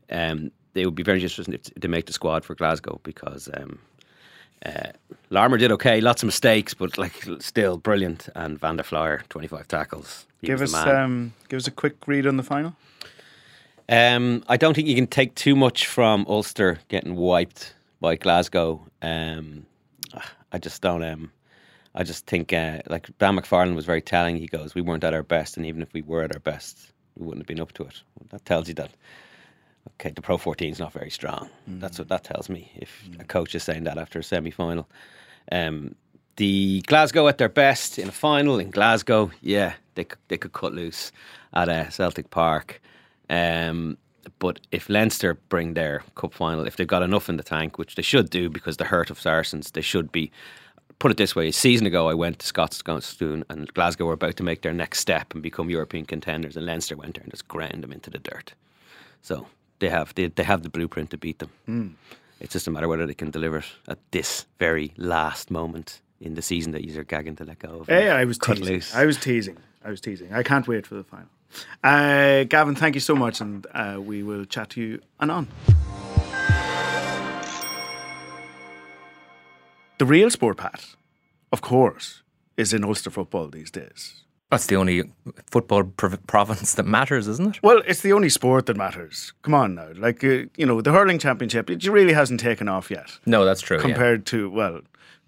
[0.10, 3.80] um, they would be very interesting if they make the squad for Glasgow because um,
[4.66, 4.92] uh,
[5.30, 8.30] Larmour did okay, lots of mistakes, but like still brilliant.
[8.36, 10.26] And Van der Flier, twenty five tackles.
[10.42, 12.76] He Give us um, give us a quick read on the final.
[13.88, 18.86] Um, I don't think you can take too much from Ulster getting wiped by Glasgow.
[19.02, 19.66] Um,
[20.52, 21.04] I just don't.
[21.04, 21.32] Um,
[21.96, 24.36] I just think uh, like Dan McFarland was very telling.
[24.38, 26.92] He goes, "We weren't at our best, and even if we were at our best,
[27.16, 28.92] we wouldn't have been up to it." Well, that tells you that.
[30.00, 31.50] Okay, the Pro 14 is not very strong.
[31.68, 32.72] That's what that tells me.
[32.76, 34.88] If a coach is saying that after a semi final,
[35.52, 35.96] um,
[36.38, 40.54] the Glasgow at their best in a final in Glasgow, yeah, they could, they could
[40.54, 41.12] cut loose
[41.54, 42.82] at uh, Celtic Park.
[43.30, 43.98] Um,
[44.40, 47.96] but if Leinster bring their cup final, if they've got enough in the tank, which
[47.96, 50.32] they should do because the hurt of Saracens, they should be.
[51.00, 54.38] Put it this way: a season ago, I went to Scotstoun and Glasgow were about
[54.38, 57.48] to make their next step and become European contenders, and Leinster went there and just
[57.50, 58.54] ground them into the dirt.
[59.22, 59.48] So
[59.80, 61.98] they have they, they have the blueprint to beat them.
[62.40, 66.36] It's just a matter whether they can deliver it at this very last moment in
[66.36, 67.88] the season that you're gagging to let go of.
[67.88, 68.74] Hey, I was cut teasing.
[68.74, 68.96] loose.
[68.96, 69.58] I was teasing.
[69.84, 70.34] I was teasing.
[70.34, 71.28] I can't wait for the final.
[71.84, 75.48] Uh, Gavin, thank you so much, and uh, we will chat to you anon.
[79.98, 80.86] The real sport, Pat,
[81.52, 82.22] of course,
[82.56, 84.24] is in Ulster football these days.
[84.52, 85.04] That's the only
[85.52, 87.64] football prov- province that matters, isn't it?
[87.64, 89.32] Well, it's the only sport that matters.
[89.44, 92.90] Come on now, like uh, you know, the hurling championship, it really hasn't taken off
[92.90, 93.78] yet No, that's true.
[93.78, 93.84] yeah.
[93.84, 94.82] compared to well,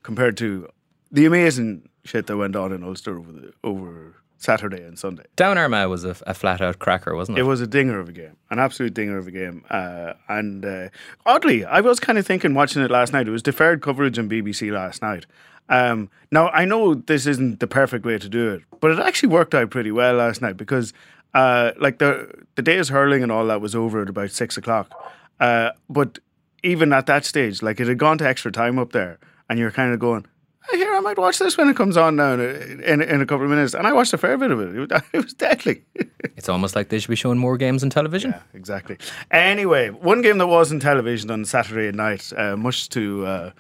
[0.04, 0.68] compared to
[1.12, 5.24] the amazing shit that went on in Ulster over the, over Saturday and Sunday.
[5.36, 7.42] Down Armagh was a, a flat out cracker, wasn't it?
[7.42, 9.64] It was a dinger of a game, an absolute dinger of a game.
[9.70, 10.88] Uh, and uh,
[11.28, 13.28] oddly, I was kind of thinking watching it last night.
[13.28, 15.28] It was deferred coverage on BBC last night.
[15.72, 19.30] Um, now I know this isn't the perfect way to do it, but it actually
[19.30, 20.94] worked out pretty well last night because,
[21.34, 24.92] uh, like the the day's hurling and all that was over at about six o'clock.
[25.40, 26.20] Uh, but
[26.62, 29.18] even at that stage, like it had gone to extra time up there,
[29.50, 30.26] and you're kind of going.
[30.72, 33.26] "I Here, I might watch this when it comes on now in, in, in a
[33.26, 33.74] couple of minutes.
[33.74, 34.76] And I watched a fair bit of it.
[34.76, 35.84] It was, it was deadly.
[36.38, 38.32] It's almost like they should be showing more games on television.
[38.32, 38.98] Yeah, exactly.
[39.30, 43.52] Anyway, one game that was on television on Saturday night, uh, much to uh,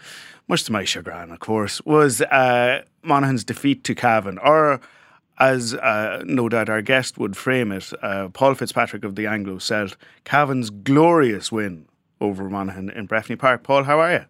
[0.51, 4.81] much to my chagrin, of course, was uh, Monaghan's defeat to Cavan, or
[5.39, 9.59] as uh, no doubt our guest would frame it, uh, Paul Fitzpatrick of the Anglo
[9.59, 11.87] Celt, Cavan's glorious win
[12.19, 13.63] over Monaghan in Breffni Park.
[13.63, 14.25] Paul, how are you?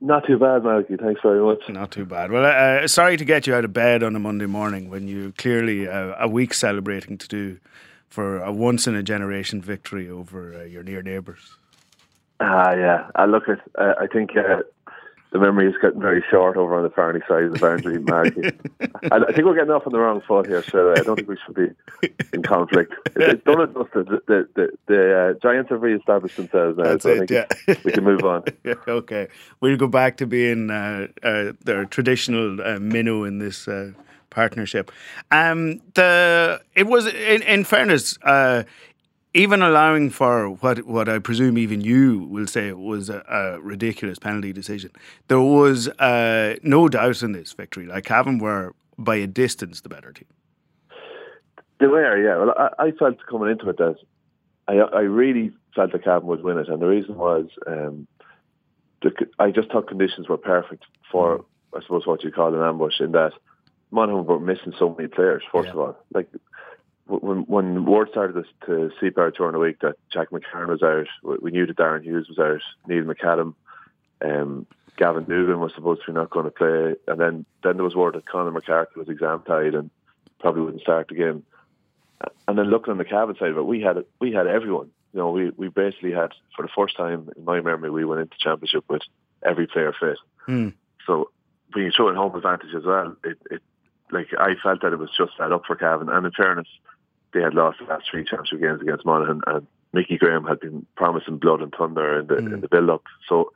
[0.00, 0.98] Not too bad, Malky.
[0.98, 1.60] Thanks very much.
[1.68, 2.32] Not too bad.
[2.32, 5.34] Well, uh, sorry to get you out of bed on a Monday morning when you
[5.36, 7.58] clearly uh, a week celebrating to do
[8.08, 11.56] for a once in a generation victory over uh, your near neighbours.
[12.40, 13.10] Ah, yeah.
[13.14, 13.60] I look at.
[13.78, 14.62] Uh, I think uh,
[15.32, 18.50] the memory is getting very short over on the Farney side of the boundary, Marky.
[19.10, 21.28] I, I think we're getting off on the wrong foot here, so I don't think
[21.28, 22.92] we should be in conflict.
[23.16, 24.06] It's, it's done and dusted.
[24.06, 27.30] The, the, the, the uh, Giants have re-established themselves now, That's so I it, think
[27.66, 27.74] yeah.
[27.84, 28.44] we can move on.
[28.64, 29.28] Yeah, okay,
[29.60, 33.92] we'll go back to being uh, uh, their traditional uh, minnow in this uh,
[34.30, 34.92] partnership.
[35.30, 38.64] Um, the it was in, in fairness, uh,
[39.34, 44.18] even allowing for what what I presume even you will say was a, a ridiculous
[44.18, 44.90] penalty decision.
[45.28, 47.86] There was uh, no doubt in this victory.
[47.86, 50.28] Like Cavan were by a distance the better team.
[51.80, 52.36] They were, yeah.
[52.38, 53.96] Well, I, I felt coming into it that
[54.68, 58.06] I, I really felt that Cavan would win it, and the reason was um,
[59.02, 63.00] the, I just thought conditions were perfect for, I suppose, what you call an ambush.
[63.00, 63.32] In that
[63.90, 65.42] Monaghan were missing so many players.
[65.50, 65.72] First Yeah.
[65.72, 66.28] of all, like
[67.06, 70.82] when when word started to, to seep out during the week that Jack McCarron was
[70.82, 71.06] out,
[71.40, 73.54] we- knew that Darren Hughes was out, Neil McAdam,
[74.24, 77.84] um, Gavin Dugan was supposed to be not going to play, and then then there
[77.84, 79.90] was word that Conor McCarthy was exam tied and
[80.38, 81.44] probably wouldn't start the game.
[82.46, 84.90] And then looking on the Cavan side of it, we had we had everyone.
[85.12, 88.22] You know, we, we basically had for the first time in my memory, we went
[88.22, 89.02] into championship with
[89.42, 90.18] every player fit.
[90.46, 90.68] Hmm.
[91.06, 91.30] So
[91.74, 93.62] being throw home advantage as well, it, it
[94.10, 96.08] like I felt that it was just set up for Cavan.
[96.08, 96.68] And in fairness,
[97.32, 100.86] they had lost the last three championship games against Monaghan, and Mickey Graham had been
[100.96, 103.02] promising blood and thunder in the in the build up.
[103.28, 103.52] So.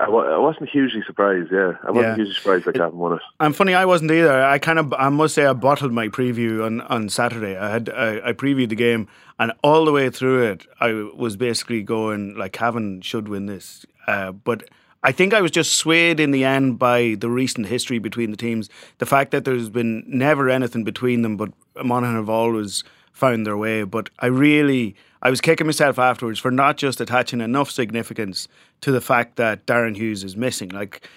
[0.00, 1.72] I, wasn't hugely surprised, yeah.
[1.82, 2.14] I wasn't Yeah.
[2.14, 3.20] hugely surprised that Cavan won it.
[3.40, 3.74] I'm funny.
[3.74, 4.44] I wasn't either.
[4.44, 7.56] I kind of, I must say, I bottled my preview on, on Saturday.
[7.56, 9.08] I had, I, I previewed the game,
[9.40, 13.84] and all the way through it, I was basically going like, Cavan should win this.
[14.06, 14.68] Uh, but
[15.02, 18.36] I think I was just swayed in the end by the recent history between the
[18.36, 18.68] teams.
[18.98, 22.82] The fact that there's been never anything between them, but Monaghan have always
[23.12, 23.84] found their way.
[23.84, 28.48] But I really, I was kicking myself afterwards for not just attaching enough significance
[28.80, 30.70] to the fact that Darren Hughes is missing.
[30.70, 31.08] Like,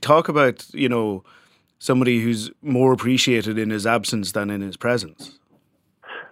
[0.00, 1.22] talk about, you know,
[1.78, 5.38] somebody who's more appreciated in his absence than in his presence.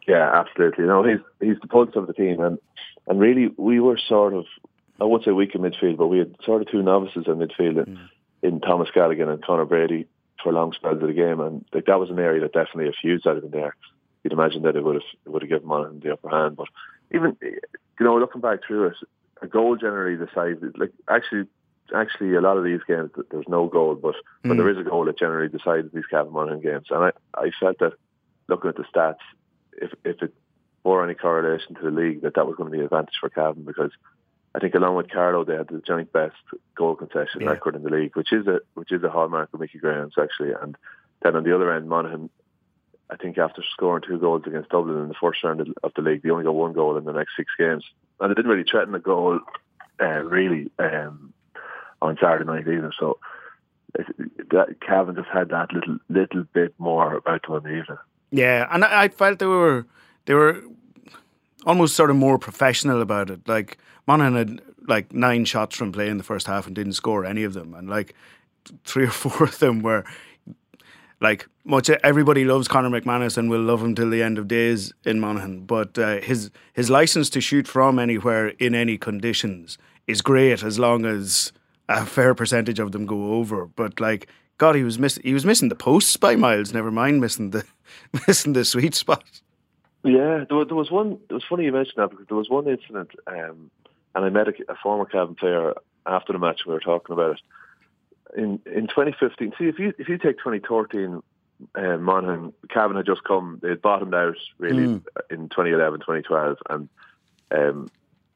[0.07, 0.87] Yeah, absolutely.
[0.87, 2.59] No, he's he's the pulse of the team, and
[3.07, 4.47] and really we were sort of
[5.01, 7.87] I would say weak in midfield, but we had sort of two novices in midfield
[7.87, 8.09] in, mm.
[8.43, 10.07] in Thomas Gallagher and Conor Brady
[10.43, 12.97] for long spells of the game, and like that was an area that definitely if
[13.01, 13.77] Hughes had been there,
[14.23, 16.57] you'd imagine that it would have it would have given Monaghan the upper hand.
[16.57, 16.69] But
[17.13, 17.61] even you
[18.01, 18.97] know looking back through it,
[19.43, 20.61] a goal generally decides.
[20.77, 21.45] Like actually.
[21.97, 24.61] Actually, a lot of these games, there's no goal, but when mm.
[24.61, 26.89] there is a goal, it generally decides these Cavan Monaghan games.
[26.91, 27.95] And I, I felt that
[28.47, 29.17] looking at the stats,
[29.73, 30.35] if if it
[30.83, 33.31] bore any correlation to the league, that that was going to be an advantage for
[33.31, 33.93] Cavan because
[34.55, 36.37] I think along with Carlow, they had the joint best
[36.75, 37.51] goal concession Yeah.
[37.51, 40.53] record in the league, which is a which is a hallmark of Mickey Graham's actually.
[40.53, 40.77] And
[41.23, 42.31] then on the other end, Monaghan,
[43.11, 46.23] I think after scoring two goals against Dublin in the first round of- the league,
[46.23, 47.85] they only got one goal in the next six games,
[48.21, 49.41] and they didn't really threaten a goal
[50.01, 51.33] uh, really um,
[52.01, 52.93] on Saturday night either.
[52.99, 53.19] So.
[54.51, 57.99] That Cavan just had that little little bit more about them in the evening.
[58.31, 59.87] Yeah, and I, I felt they were
[60.27, 60.63] they were
[61.67, 63.47] almost sort of more professional about it.
[63.49, 67.25] Like Monaghan had like nine shots from play in the first half and didn't score
[67.25, 68.15] any of them, and like
[68.85, 70.05] three or four of them were
[71.21, 71.91] like much.
[71.91, 75.65] Everybody loves Conor McManus and will love him till the end of days in Monaghan,
[75.65, 80.79] but uh, his his license to shoot from anywhere in any conditions is great as
[80.79, 81.53] long as
[81.89, 83.67] a fair percentage of them go over.
[83.67, 84.29] But like.
[84.59, 86.75] God, he was miss- he was missing the posts by miles.
[86.75, 87.65] Never mind missing the
[88.27, 89.23] missing the sweet spot.
[90.05, 91.19] Yeah, there was, there was one.
[91.29, 93.71] It was funny you mentioned that because there was one incident, um,
[94.15, 95.75] and I met a, a former Cavan player
[96.07, 96.61] after the match.
[96.67, 97.41] We were talking about it
[98.37, 99.55] in in 2015.
[99.59, 101.23] See, if you if you take 2013,
[101.75, 103.59] uh, Monaghan, Cavan had just come.
[103.63, 104.85] They had bottomed out really
[105.31, 106.89] in 2011, 2012, and
[107.51, 107.91] um,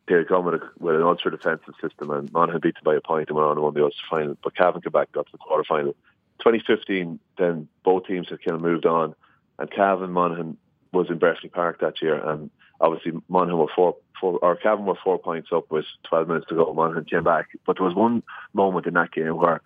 [0.09, 2.97] they had come with, a, with an ultra defensive system, and Monaghan beat them by
[2.97, 4.37] a point and went on and won the Ulster final.
[4.43, 5.95] But Cavan came back, got to the quarter final.
[6.41, 9.15] 2015, then both teams had kind of moved on,
[9.59, 10.57] and Cavan Monaghan
[10.93, 12.51] was in Breffni Park that year, and
[12.81, 16.55] obviously Monaghan were four, four or Cavan were four points up with 12 minutes to
[16.55, 16.73] go.
[16.73, 19.61] Monaghan came back, but there was one moment in that game where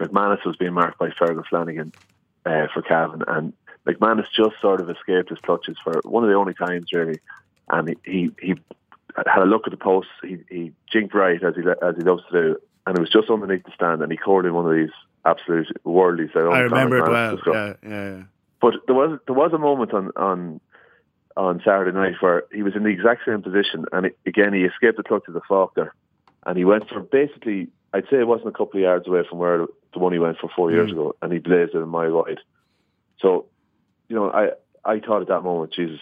[0.00, 1.92] McManus was being marked by Fergal Flanagan
[2.46, 3.52] uh, for Cavan, and
[3.86, 7.20] McManus just sort of escaped his clutches for one of the only times really,
[7.68, 8.54] and he he, he
[9.16, 10.08] had a look at the post.
[10.22, 13.30] He, he jinked right as he as he loves to do, and it was just
[13.30, 15.68] underneath the stand, and he caught in one of these absolute
[16.44, 17.10] only I remember it well.
[17.10, 17.54] McManus has got.
[17.54, 18.22] Yeah, yeah, yeah.
[18.64, 20.60] But there was there was a moment on on
[21.36, 24.64] on Saturday night where he was in the exact same position, and it, again he
[24.64, 25.94] escaped the clutches of the Faulkner,
[26.46, 29.38] and he went for basically I'd say it wasn't a couple of yards away from
[29.38, 32.12] where the one he went for four years ago, and he blazed it a mile
[32.12, 32.40] wide.
[33.20, 33.46] So,
[34.08, 34.52] you know, I
[34.84, 36.00] I thought at that moment, Jesus,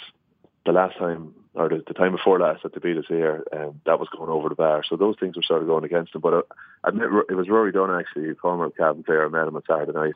[0.65, 3.81] the last time or the, the, time before last that they beat us here, um,
[3.85, 4.83] that was going over the bar.
[4.89, 6.23] So those things were sort of going against him.
[6.23, 6.43] But uh,
[6.83, 9.27] I admit it was Rory Dunne actually, former Cavan player.
[9.27, 10.15] I met him on Saturday night.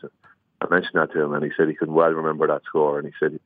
[0.60, 2.98] And I mentioned that to him, and he said he could well remember that score.
[2.98, 3.38] And he said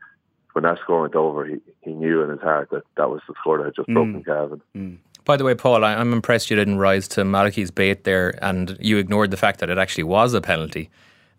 [0.52, 3.34] when that score went over, he, he knew in his heart that that was the
[3.40, 3.94] score that had just mm.
[3.94, 4.62] broken Cavan.
[4.76, 4.98] Mm.
[5.24, 8.76] By the way, Paul, I, am impressed you didn't rise to Malachy's bait there, and
[8.80, 10.90] you ignored the fact that it actually was a penalty.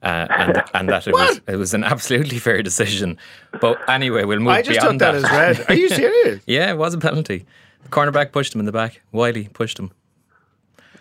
[0.03, 3.17] Uh, and, and that it was it was an absolutely fair decision.
[3.60, 5.69] But anyway, we'll move I just beyond took that, that as red.
[5.69, 6.43] Are you serious?
[6.47, 7.45] yeah, it was a penalty.
[7.84, 9.01] The cornerback pushed him in the back.
[9.12, 9.91] Wiley pushed him.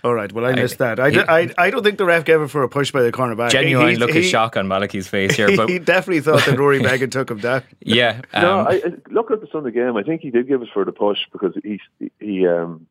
[0.03, 0.33] All right.
[0.33, 1.01] Well, I missed I, that.
[1.01, 3.13] I, he, I, I don't think the ref gave it for a push by the
[3.13, 3.51] cornerback.
[3.51, 5.51] Genuine look of shock on Malachy's face here.
[5.57, 7.63] But he definitely thought that Rory Beggan took him down.
[7.81, 8.23] Yeah.
[8.33, 9.97] Um, no, I, look at the Sunday game.
[9.97, 11.81] I think he did give us for the push because he
[12.19, 12.87] he um,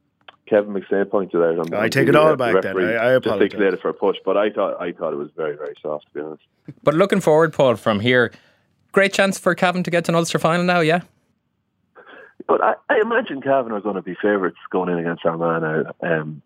[0.47, 1.59] Kevin McStay pointed out.
[1.59, 2.61] On, I take it all back.
[2.61, 3.79] Then I, I apologize.
[3.81, 6.19] for a push, but I thought I thought it was very very soft to be
[6.19, 6.43] honest.
[6.83, 8.31] But looking forward, Paul, from here,
[8.91, 10.81] great chance for Cavan to get to an Ulster final now.
[10.81, 11.01] Yeah.
[12.47, 16.41] But I, I imagine Cavan are going to be favourites going in against Armagh um,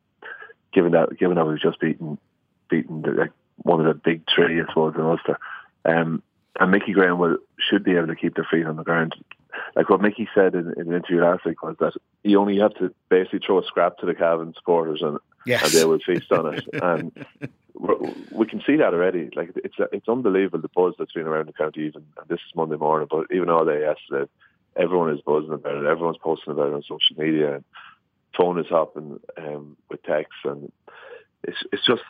[0.73, 2.17] given that given that we've just beaten
[2.69, 5.37] beaten the, like, one of the big three, I suppose, in Ulster.
[5.85, 6.23] Um,
[6.59, 9.15] and Mickey Graham will should be able to keep their feet on the ground.
[9.75, 12.73] Like what Mickey said in, in the interview last week was that you only have
[12.75, 15.63] to basically throw a scrap to the Cavan supporters and, yes.
[15.63, 16.65] and they will feast on it.
[16.81, 17.11] And
[18.31, 19.29] we can see that already.
[19.35, 21.81] Like it's it's unbelievable the buzz that's been around the county.
[21.81, 24.29] Even and this is Monday morning, but even all day yesterday,
[24.75, 25.85] everyone is buzzing about it.
[25.85, 27.55] Everyone's posting about it on social media.
[27.55, 27.63] And,
[28.37, 30.71] phone is hopping um, with texts, and
[31.43, 32.03] it's it's just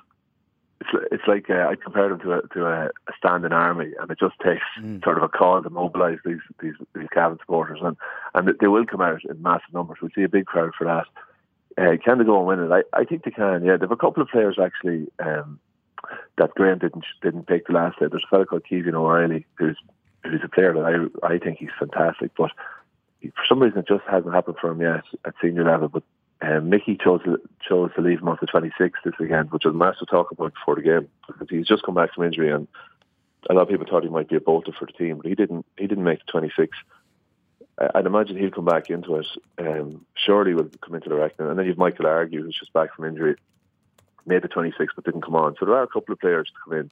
[0.82, 4.10] it's it's like uh, I compare them to a to a, a standing army, and
[4.12, 5.04] it just takes mm.
[5.04, 7.98] sort of a call to mobilise these these these Cavan supporters, and
[8.34, 10.00] and they will come out in massive numbers.
[10.02, 11.08] We see a big crowd for that.
[11.76, 12.72] Uh, can they go and win it?
[12.72, 13.64] I, I think they can.
[13.64, 15.60] Yeah, they have a couple of players actually um,
[16.38, 18.06] that Graham didn't didn't pick the last day.
[18.10, 19.78] There's a fellow called Keegan O'Reilly who's
[20.24, 22.52] who's a player that I I think he's fantastic, but
[23.30, 25.90] for some reason it just hasn't happened for him yet at senior level.
[25.90, 26.04] But
[26.42, 27.22] um, Mickey chose
[27.68, 30.76] chose to leave him on the 26th this weekend, which was massive talk about before
[30.76, 32.68] the game because he's just come back from injury and
[33.50, 35.36] a lot of people thought he might be a bolter for the team, but he
[35.36, 35.66] didn't.
[35.78, 36.78] He didn't make the 26.
[37.96, 39.28] I'd imagine he'll come back into it.
[39.58, 42.96] Um, surely will come into the reckoning, and then you've Michael Argue, who's just back
[42.96, 43.36] from injury,
[44.26, 45.56] made the 26 but didn't come on.
[45.60, 46.90] So there are a couple of players to come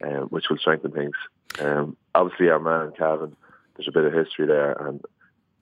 [0.00, 1.16] in, um, which will strengthen things.
[1.58, 3.34] Um, obviously, Armagh Cavan,
[3.76, 5.02] there's a bit of history there, and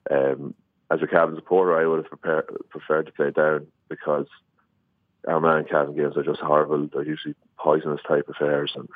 [0.09, 0.53] um,
[0.91, 4.27] as a Cavan supporter, I would have prepared, preferred to play down because
[5.27, 6.87] Armagh Cavan games are just horrible.
[6.91, 8.89] They're usually poisonous type affairs, and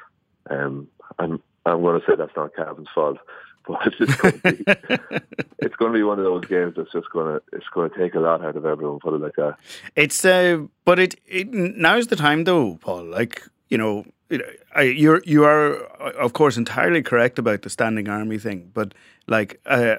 [0.49, 0.87] um,
[1.19, 3.17] I'm I'm going to say that's not Cavan's fault,
[3.67, 4.63] but it's just going to be,
[5.59, 7.97] it's going to be one of those games that's just going to it's going to
[7.97, 8.99] take a lot out of everyone.
[8.99, 9.57] Put it like that.
[9.95, 13.03] It's uh, but it, it now's the time though, Paul.
[13.03, 14.05] Like you know,
[14.81, 18.93] you're you are of course entirely correct about the standing army thing, but
[19.27, 19.59] like.
[19.65, 19.97] Uh,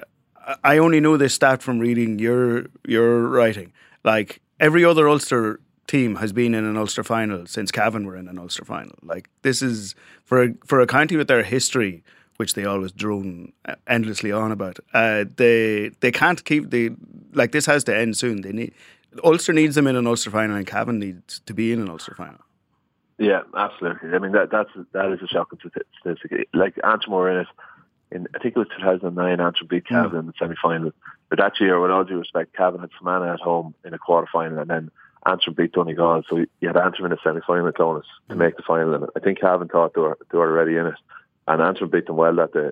[0.63, 3.73] I only know this stat from reading your your writing.
[4.05, 8.29] Like every other Ulster team has been in an Ulster final since Cavan were in
[8.29, 8.95] an Ulster final.
[9.03, 12.03] Like this is for a, for a county with their history,
[12.37, 13.53] which they always drone
[13.87, 14.79] endlessly on about.
[14.93, 16.91] Uh, they they can't keep the
[17.33, 18.43] like this has to end soon.
[18.43, 18.75] They need
[19.23, 22.15] Ulster needs them in an Ulster final, and Cavan needs to be in an Ulster
[22.15, 22.41] final.
[23.19, 24.11] Yeah, absolutely.
[24.11, 26.49] I mean that that's that is a shocking statistic.
[26.53, 27.49] Like Antrim were in it
[28.15, 30.93] in I think it was 2009, Antrim beat Cavan in the semi final.
[31.29, 34.29] But that year, with all due respect, Cavan had Fermanagh at home in a quarter
[34.33, 34.91] final, and then
[35.27, 36.23] Antrim beat Donegal.
[36.29, 38.39] So you had Antrim in the semi final at Clones to mm.
[38.39, 38.95] make the final.
[38.95, 40.99] And I think Cavan thought they were, they were already in it.
[41.47, 42.71] And Antrim beat them well that day.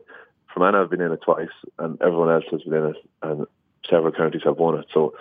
[0.54, 3.46] Fermanagh have been in it twice, and everyone else has been in it, and
[3.88, 4.86] several counties have won it.
[4.92, 5.14] So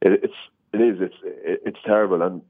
[0.00, 0.34] it, it's
[0.72, 2.22] it is it's it, it's terrible.
[2.22, 2.42] And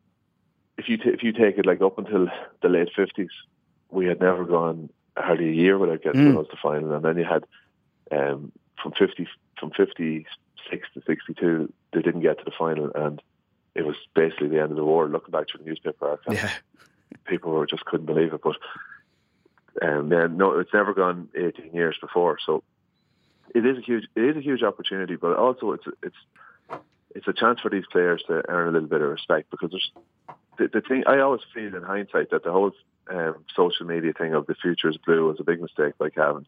[0.78, 2.28] if you t- if you take it like up until
[2.62, 3.30] the late fifties,
[3.90, 6.34] we had never gone hardly a year without getting mm.
[6.34, 7.44] to the final, and then you had
[8.10, 10.26] um, from fifty from fifty
[10.70, 13.22] six to sixty two, they didn't get to the final, and
[13.74, 15.08] it was basically the end of the war.
[15.08, 16.50] Looking back through the newspaper archives, yeah.
[17.26, 18.40] people were just couldn't believe it.
[18.42, 18.56] But
[19.82, 22.62] um, yeah, no, it's never gone eighteen years before, so
[23.54, 26.80] it is a huge it is a huge opportunity, but also it's it's
[27.14, 29.92] it's a chance for these players to earn a little bit of respect because there's
[30.62, 32.72] the, the thing I always feel in hindsight that the whole
[33.10, 36.46] um, social media thing of the future is blue was a big mistake by Cavan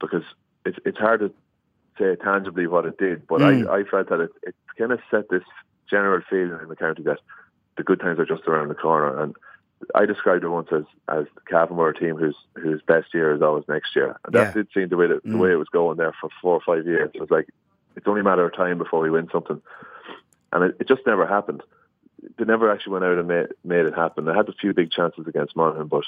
[0.00, 0.24] because
[0.64, 1.32] it's it's hard to
[1.98, 3.68] say tangibly what it did, but mm.
[3.68, 5.44] I, I felt that it, it kind of set this
[5.88, 7.20] general feeling in the county that
[7.76, 9.22] the good times are just around the corner.
[9.22, 9.34] And
[9.94, 13.42] I described it once as as Cavan were a team whose whose best year is
[13.42, 14.52] always next year, and that yeah.
[14.52, 15.40] did seem the way that, the mm.
[15.40, 17.10] way it was going there for four or five years.
[17.14, 17.48] It was like
[17.94, 19.62] it's only a matter of time before we win something,
[20.52, 21.62] and it, it just never happened
[22.38, 24.24] they never actually went out and made, made it happen.
[24.24, 26.04] They had a few big chances against Monaghan, but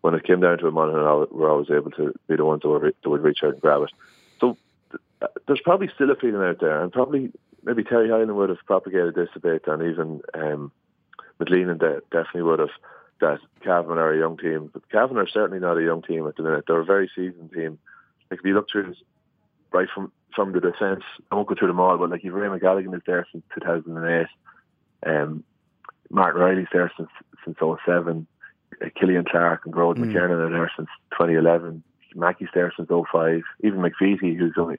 [0.00, 2.68] when it came down to it, Monaghan were always able to be the ones that
[2.68, 3.90] would, that would reach out and grab it.
[4.40, 4.56] So
[5.46, 7.32] there's probably still a feeling out there, and probably
[7.62, 10.72] maybe Terry Hyland would have propagated this a bit, and even um,
[11.38, 12.70] McLean de- definitely would have.
[13.20, 16.34] That Cavan are a young team, but Cavan are certainly not a young team at
[16.34, 16.64] the minute.
[16.66, 17.78] They're a very seasoned team.
[18.28, 18.96] Like if you look through
[19.70, 22.48] right from from the defence, I won't go through them all, but like you've Ray
[22.48, 24.26] McGalligan is there since 2008.
[25.04, 25.44] Um,
[26.10, 27.10] Martin Reilly's there since
[27.44, 28.26] since 07.
[28.80, 30.04] Uh, Killian Clarke and Grode mm.
[30.04, 31.82] McKiernan are there since 2011.
[32.14, 33.42] Mackey's there since 05.
[33.64, 34.76] Even McVeety, who's only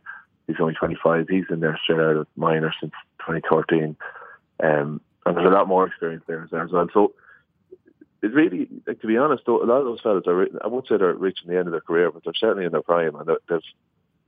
[0.48, 3.96] he's only 25, he's in there straight out of minor since 2013.
[4.62, 6.88] Um, and there's a lot more experience there as well.
[6.94, 7.14] So
[8.22, 10.88] it's really, like, to be honest, though, a lot of those fellas are, I won't
[10.88, 13.28] say they're reaching the end of their career, but they're certainly in their prime, and
[13.50, 13.62] they've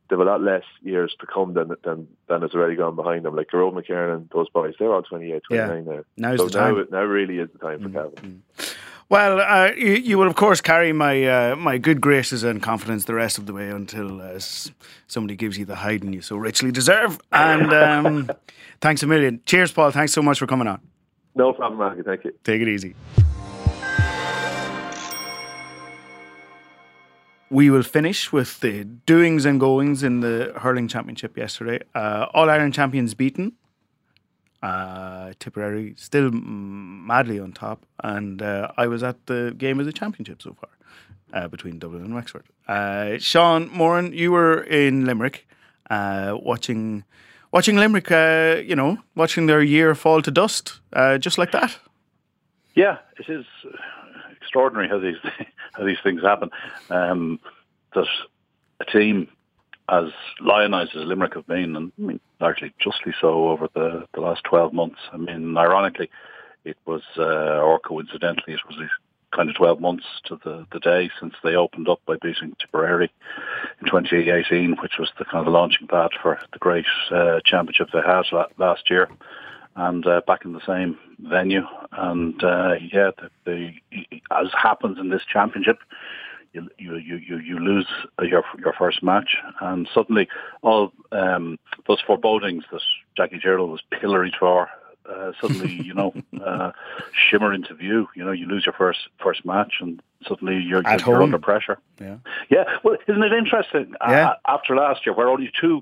[0.10, 3.36] they've a lot less years to come than than than has already gone behind them.
[3.36, 5.94] Like Gerard McKiernan, those boys, they're all 28, 29 yeah.
[5.94, 6.04] now.
[6.18, 6.76] Now's so the time.
[6.76, 8.16] Now, now really is the time for mm-hmm.
[8.16, 8.44] Cavan.
[9.08, 13.06] Well, uh, you, you, will of course carry my uh, my good graces and confidence
[13.06, 14.40] the rest of the way until uh,
[15.08, 17.20] somebody gives you the hiding you so richly deserve.
[17.32, 18.32] And um,
[18.82, 19.42] thanks a million.
[19.46, 19.92] Cheers, Paul.
[19.92, 20.82] Thanks so much for coming on.
[21.36, 22.04] No problem, Matthew.
[22.04, 22.34] Thank you.
[22.44, 22.96] Take it easy.
[27.50, 31.80] We will finish with the doings and goings in the hurling championship yesterday.
[31.94, 33.54] Uh, All Ireland champions beaten.
[34.64, 39.94] Uh, Tipperary still madly on top, and uh, I was at the game of the
[39.94, 40.70] championship so far
[41.40, 42.46] uh, between Dublin and Wexford.
[42.68, 45.48] Uh, Sean Moran, you were in Limerick,
[45.92, 47.04] uh, watching
[47.52, 48.10] watching Limerick.
[48.68, 50.80] You know, watching their year fall to dust,
[51.20, 51.78] just like that.
[52.74, 53.46] Yeah, it is
[54.56, 56.50] extraordinary how these how these things happen.
[56.90, 57.40] Um,
[57.94, 58.08] that
[58.80, 59.28] a team
[59.90, 60.06] as
[60.42, 64.44] lionised as Limerick have been, and I mean, largely justly so over the, the last
[64.46, 64.98] 12 months.
[65.14, 66.10] I mean, ironically,
[66.64, 68.90] it was, uh, or coincidentally, it was
[69.36, 73.12] kind of 12 months to the, the day since they opened up by beating Tipperary
[73.80, 78.02] in 2018, which was the kind of launching pad for the great uh, championship they
[78.02, 78.24] had
[78.58, 79.08] last year.
[79.76, 83.74] And uh, back in the same venue, and uh, yeah, the, the,
[84.32, 85.80] as happens in this championship,
[86.54, 87.88] you you you you lose
[88.22, 90.30] your your first match, and suddenly
[90.62, 92.82] all um, those forebodings that
[93.18, 94.70] Jackie Gerald was pilloried for
[95.10, 96.14] uh, suddenly you know
[96.46, 96.72] uh,
[97.14, 98.08] shimmer into view.
[98.16, 101.78] You know, you lose your first first match, and suddenly you're, you're under pressure.
[102.00, 102.18] Yeah,
[102.50, 102.64] yeah.
[102.84, 103.94] Well, isn't it interesting?
[104.02, 104.30] Yeah.
[104.30, 105.82] Uh, after last year, where only two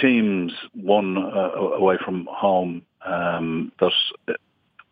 [0.00, 4.12] teams won uh, away from home, um, there's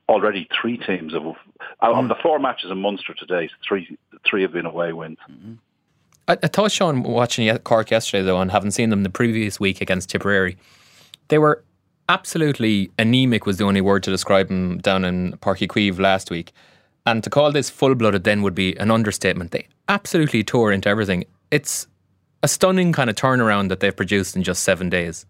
[0.09, 2.09] already three teams of mm.
[2.09, 3.49] the four matches in Munster today.
[3.67, 3.97] Three
[4.29, 5.19] three have been away wins.
[5.31, 5.55] Mm-hmm.
[6.29, 9.81] I, I thought Sean watching Cork yesterday though, and having seen them the previous week
[9.81, 10.57] against Tipperary,
[11.29, 11.65] they were
[12.09, 13.47] absolutely anemic.
[13.47, 16.53] Was the only word to describe them down in Uí Chaoimh last week.
[17.07, 19.53] And to call this full blooded then would be an understatement.
[19.53, 21.25] They absolutely tore into everything.
[21.51, 21.87] It's
[22.43, 25.25] a stunning kind of turnaround that they've produced in just seven days.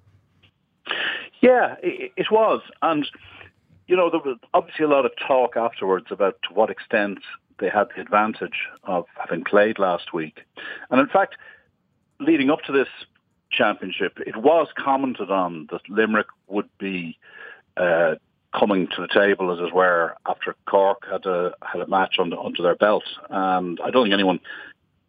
[1.41, 2.61] Yeah, it, it was.
[2.83, 3.07] And
[3.87, 7.19] you know, there was obviously a lot of talk afterwards about to what extent
[7.59, 10.41] they had the advantage of having played last week.
[10.91, 11.37] And in fact,
[12.21, 12.89] leading up to this
[13.51, 17.19] championship, it was commented on that Limerick would be
[17.77, 18.15] uh,
[18.57, 22.39] coming to the table, as it were, after Cork had a had a match under
[22.39, 23.05] under their belt.
[23.29, 24.41] And I don't think anyone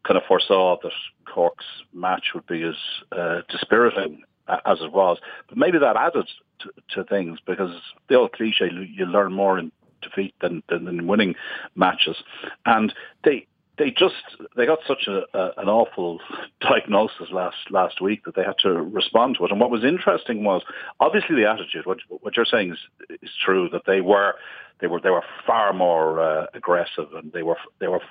[0.06, 0.92] kind of foresaw that
[1.32, 2.76] Cork's match would be as
[3.12, 4.24] uh, dispiriting
[4.66, 5.18] as it was.
[5.48, 6.28] But maybe that added
[6.60, 7.72] to, to things because
[8.08, 9.72] the old cliche, you learn more in
[10.02, 11.36] defeat than, than in winning
[11.76, 12.18] matches.
[12.66, 12.94] And
[13.24, 13.48] they
[13.78, 14.16] they just
[14.56, 16.20] they got such a, a, an awful
[16.62, 19.52] diagnosis last last week that they had to respond to it.
[19.52, 20.62] And what was interesting was
[21.00, 21.86] obviously the attitude.
[21.86, 24.36] What what you're saying is is true that they were
[24.82, 28.02] they were they were far more uh, aggressive and they were they were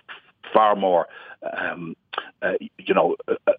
[0.52, 1.06] far more,
[1.56, 1.96] um,
[2.42, 3.16] uh, you know,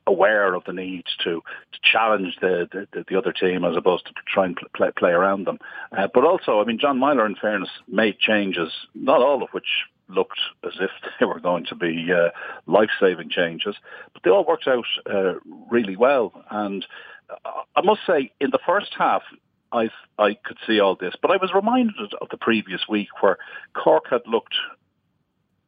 [0.08, 1.42] aware of the need to,
[1.72, 5.46] to challenge the, the, the other team as opposed to try and play, play around
[5.46, 5.60] them.
[5.96, 9.86] Uh, but also, I mean, John Meyler, in fairness, made changes, not all of which
[10.10, 12.30] looked as if they were going to be uh,
[12.68, 13.76] life-saving changes,
[14.14, 15.34] but they all worked out uh,
[15.70, 16.34] really well.
[16.50, 16.86] And
[17.30, 19.24] uh, I must say, in the first half,
[19.72, 19.90] I
[20.20, 23.38] I could see all this, but I was reminded of the previous week where
[23.74, 24.56] Cork had looked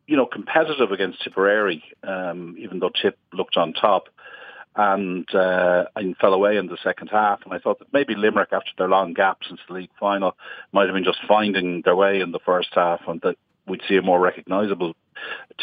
[0.07, 4.09] you know, competitive against Tipperary, um, even though Tip looked on top
[4.75, 7.41] and uh, and fell away in the second half.
[7.45, 10.35] And I thought that maybe Limerick, after their long gap since the league final,
[10.71, 13.35] might have been just finding their way in the first half, and that
[13.67, 14.93] we'd see a more recognisable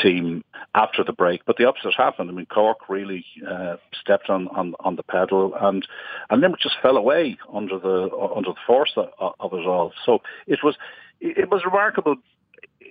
[0.00, 1.44] team after the break.
[1.44, 2.30] But the opposite happened.
[2.30, 5.86] I mean, Cork really uh, stepped on, on, on the pedal, and
[6.30, 9.92] and Limerick just fell away under the under the force of, of it all.
[10.06, 10.76] So it was
[11.20, 12.16] it was remarkable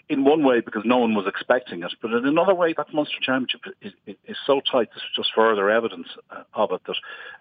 [0.10, 3.18] in one way because no one was expecting it, but in another way, that Munster
[3.22, 4.90] Championship is, is, so tight.
[4.94, 6.96] This is just further evidence uh, of it that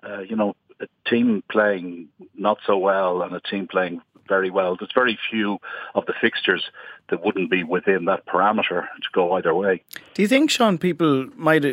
[0.09, 4.77] uh, you know a team playing not so well and a team playing very well.
[4.77, 5.59] There's very few
[5.95, 6.71] of the fixtures
[7.09, 9.83] that wouldn't be within that parameter to go either way.
[10.12, 11.64] Do you think, Sean, people might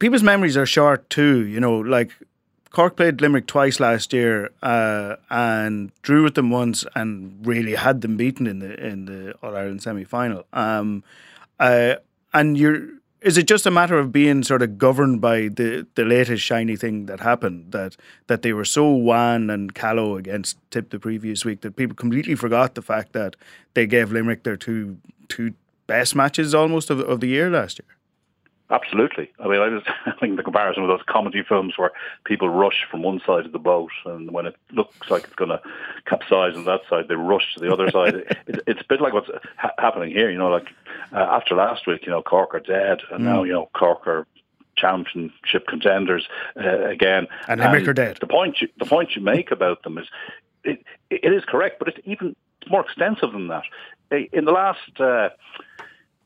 [0.00, 1.46] people's memories are short too?
[1.46, 2.10] You know, like
[2.70, 8.02] Cork played Limerick twice last year uh, and drew with them once and really had
[8.02, 10.44] them beaten in the in the All Ireland semi final.
[10.52, 11.02] Um,
[11.58, 11.96] uh,
[12.32, 12.88] and you're
[13.20, 16.76] is it just a matter of being sort of governed by the, the latest shiny
[16.76, 17.96] thing that happened that
[18.28, 22.34] that they were so wan and callow against Tip the previous week that people completely
[22.34, 23.34] forgot the fact that
[23.74, 24.98] they gave Limerick their two
[25.28, 25.54] two
[25.86, 27.97] best matches almost of, of the year last year?
[28.70, 29.30] Absolutely.
[29.40, 29.82] I mean, I was
[30.20, 31.92] thinking the comparison with those comedy films where
[32.24, 35.50] people rush from one side of the boat, and when it looks like it's going
[35.50, 35.60] to
[36.04, 38.14] capsize on that side, they rush to the other side.
[38.48, 40.30] It, it's a bit like what's ha- happening here.
[40.30, 40.68] You know, like
[41.12, 43.24] uh, after last week, you know, Cork are dead, and mm.
[43.24, 44.26] now you know Cork are
[44.76, 47.26] championship contenders uh, again.
[47.46, 48.18] And Limerick are dead.
[48.20, 50.06] The point you, the point you make about them is
[50.64, 52.36] it, it is correct, but it's even
[52.70, 53.64] more extensive than that.
[54.10, 55.00] In the last.
[55.00, 55.30] Uh,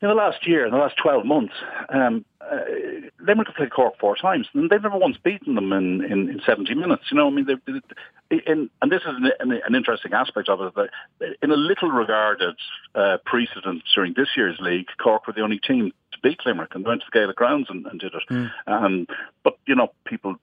[0.03, 1.53] in the last year, in the last 12 months,
[1.87, 2.57] um, uh,
[3.25, 6.41] Limerick have played Cork four times, and they've never once beaten them in, in, in
[6.45, 7.03] 70 minutes.
[7.09, 7.55] You know, I mean, they,
[8.29, 10.75] they, in, and this is an, an, an, interesting aspect of it.
[10.75, 10.89] That
[11.41, 12.55] in a little regarded
[12.93, 16.85] uh, precedent during this year's league, Cork were the only team to beat Limerick and
[16.85, 18.23] went to the Gaelic grounds and, and did it.
[18.29, 18.51] Mm.
[18.67, 19.07] Um,
[19.41, 20.35] but you know, people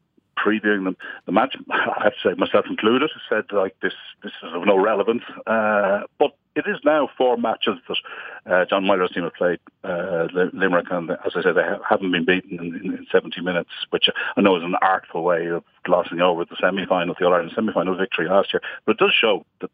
[0.44, 4.54] previewing them, the match, I have to say, myself included, said like this this is
[4.54, 5.22] of no relevance.
[5.46, 10.26] Uh, but it is now four matches that uh, John Meyler's team have played uh,
[10.52, 14.08] Limerick, and as I said, they haven't been beaten in, in, in, 70 minutes, which
[14.36, 18.28] I know is an artful way of glossing over the semi-final, the All-Ireland semi-final victory
[18.28, 18.60] last year.
[18.84, 19.70] But it does show that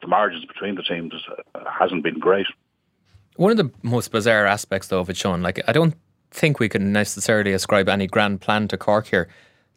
[0.00, 1.12] the margins between the teams
[1.54, 2.46] uh, hasn't been great.
[3.36, 5.94] One of the most bizarre aspects, though, of it, Sean, like I don't
[6.30, 9.28] think we can necessarily ascribe any grand plan to Cork here.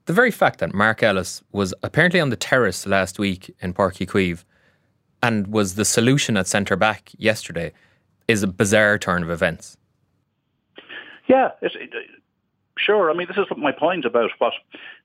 [0.05, 4.05] The very fact that Mark Ellis was apparently on the terrace last week in Uí
[4.05, 4.43] Chaoimh
[5.21, 7.71] and was the solution at centre back yesterday
[8.27, 9.77] is a bizarre turn of events.
[11.27, 11.71] Yeah, it,
[12.77, 13.09] sure.
[13.09, 14.53] I mean, this is my point about what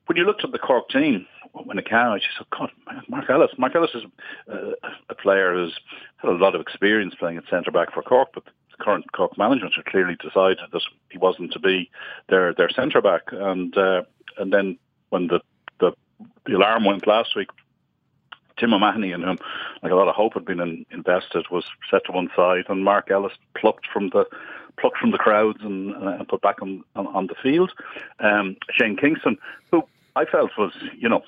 [0.07, 2.69] when you looked at the Cork team when it came out, you said, "God,
[3.07, 4.03] Mark Ellis." Mark Ellis is
[4.51, 4.71] uh,
[5.09, 5.79] a player who's
[6.17, 9.37] had a lot of experience playing at centre back for Cork, but the current Cork
[9.37, 11.89] management have clearly decided that he wasn't to be
[12.27, 14.03] their their centre back, and uh,
[14.37, 14.77] and then
[15.09, 15.39] when the,
[15.79, 15.91] the
[16.45, 17.49] the alarm went last week
[18.59, 19.37] Tim O'Mahony, in whom
[19.81, 22.83] like a lot of hope had been in, invested, was set to one side, and
[22.83, 24.25] Mark Ellis plucked from the
[24.77, 27.73] plucked from the crowds and, uh, put back on, on, on the field.
[28.19, 29.37] Um, Shane Kingston,
[29.71, 29.83] who
[30.15, 31.21] I felt was, you know,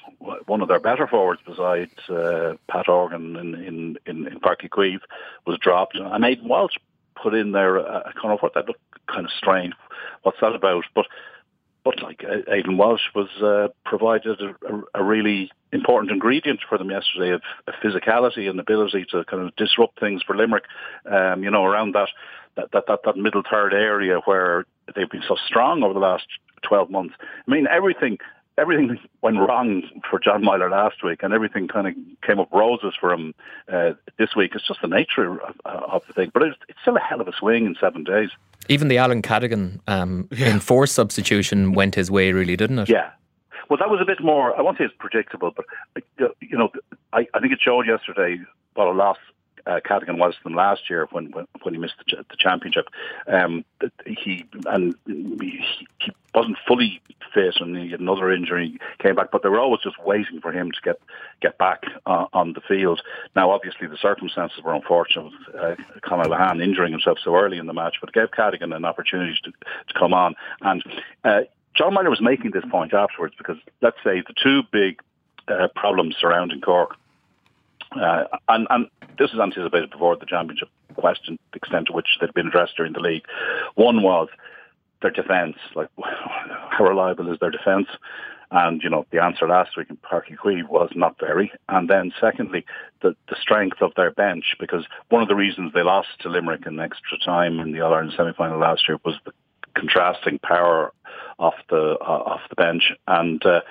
[0.46, 5.02] one of their better forwards besides uh, Pat Horgan in in in, in Uí Chaoimh,
[5.46, 6.76] was dropped, and Aidan Walsh
[7.22, 9.74] put in there a, a kind of what that looked kind of strange.
[10.24, 10.86] What's that about?
[10.96, 11.08] But
[11.84, 17.32] but like Aidan Walsh was uh, provided a, a, really important ingredient for them yesterday
[17.32, 20.66] of, of, physicality and ability to kind of disrupt things for Limerick.
[21.06, 22.10] Um, you know, around that,
[22.56, 24.66] that that, that that middle third area where
[24.96, 26.26] they've been so strong over the last
[26.62, 27.16] twelve months.
[27.20, 28.20] I mean, everything
[28.62, 31.96] everything went wrong for John Meyler last week, and everything kind of
[32.26, 33.34] came up roses for him
[33.72, 34.52] uh, this week.
[34.56, 37.28] It's just the nature of, of the thing, but it's, it's still a hell of
[37.28, 38.30] a swing in seven days.
[38.70, 40.50] Even the Alan Cadogan um, yeah.
[40.50, 42.90] enforced substitution went his way, really, didn't it?
[42.90, 43.10] Yeah.
[43.70, 44.58] Well, that was a bit more.
[44.58, 45.66] I won't say it's predictable, but
[46.18, 46.70] you know,
[47.14, 48.40] I, I think it showed yesterday
[48.76, 49.18] what a loss
[49.66, 52.88] uh, Cadogan was to them last year when when, when he missed the, the championship.
[53.28, 53.66] Um,
[54.06, 55.64] he and he,
[56.00, 57.02] he wasn't fully
[57.34, 58.78] fit, and he had another injury.
[59.00, 61.00] Came back, but they were always just waiting for him to get
[61.42, 63.02] get back uh, on the field.
[63.36, 65.34] Now, obviously, the circumstances were unfortunate.
[65.58, 68.86] Uh, Conor Lehane injuring himself so early in the match, but it gave Cadogan an
[68.86, 70.36] opportunity to to come on.
[70.62, 70.84] And
[71.24, 71.42] uh,
[71.76, 75.02] John Meyler was making this point afterwards because let's say the two big
[75.48, 76.96] uh, problems surrounding Cork
[78.00, 78.88] uh, and, and
[79.18, 82.94] this was anticipated before the championship question, the extent to which they'd been addressed during
[82.94, 83.24] the league.
[83.76, 84.30] One was
[85.02, 85.90] their defence, like
[86.70, 87.88] how reliable is their defence?
[88.52, 91.54] And, you know, the answer last week in Uí Chaoimh was not very.
[91.70, 92.66] And then secondly,
[93.02, 96.66] the, the strength of their bench, because one of the reasons they lost to Limerick
[96.66, 99.32] in extra time in the All-Ireland semi-final last year was the
[99.74, 100.92] contrasting power
[101.40, 102.92] off the uh, off the bench.
[103.08, 103.62] And uh,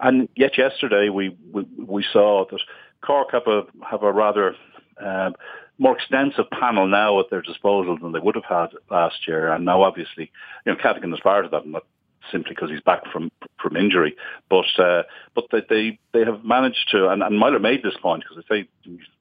[0.00, 2.60] and yet yesterday we, we, we saw that
[3.04, 4.54] Cork have a have a rather
[5.02, 5.30] uh,
[5.78, 9.64] more extensive panel now at their disposal than they would have had last year, and
[9.64, 10.30] now obviously,
[10.66, 11.84] you know, Cadogan is part of that, not
[12.30, 13.30] simply because he's back from
[13.60, 14.16] from injury,
[14.48, 15.02] but uh,
[15.34, 18.62] but they, they they have managed to, and, and Meyler made this point because they
[18.62, 18.68] say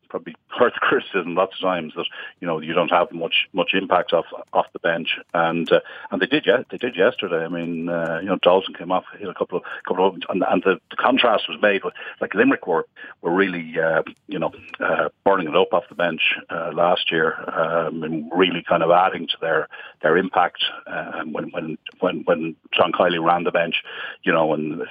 [0.10, 2.06] probably heard criticism lots of times that
[2.40, 5.80] you know you don't have much much impact off off the bench, and uh,
[6.12, 7.46] and they did yeah they did yesterday.
[7.46, 10.44] I mean uh, you know Dalton came off hit a couple of couple of and,
[10.48, 12.86] and the, the contrast was made with like Limerick were
[13.22, 17.36] were really uh, you know uh, burning it up off the bench uh, last year
[17.50, 19.68] um, and really kind of adding to their
[20.02, 23.84] their impact uh, when when when when John Kiely ran the bench,
[24.24, 24.82] you know, in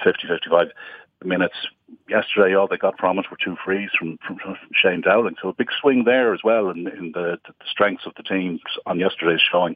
[1.21, 1.55] 50 55 minutes
[2.09, 5.35] yesterday, all they got from it were two frees from, from, from Shane Dowling.
[5.41, 8.61] So a big swing there as well in, in the, the strengths of the teams
[8.85, 9.75] on yesterday's showing.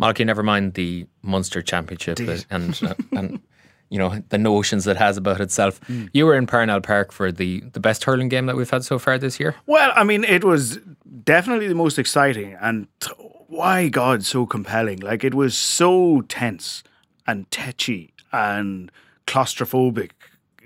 [0.00, 2.18] Malky, never mind the Munster Championship
[2.50, 3.40] and uh, and
[3.90, 5.78] you know the notions it has about itself.
[5.82, 6.08] Mm.
[6.14, 8.98] You were in Parnell Park for the the best hurling game that we've had so
[8.98, 9.56] far this year.
[9.66, 10.78] Well, I mean, it was
[11.24, 12.86] definitely the most exciting, and
[13.48, 15.00] why God so compelling.
[15.00, 16.82] Like it was so tense
[17.26, 18.90] and tetchy and
[19.26, 20.12] claustrophobic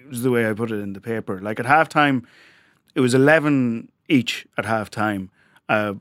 [0.08, 1.40] was the way I put it in the paper.
[1.40, 2.24] Like at halftime,
[2.94, 5.28] it was 11 each at halftime.
[5.68, 5.94] Uh,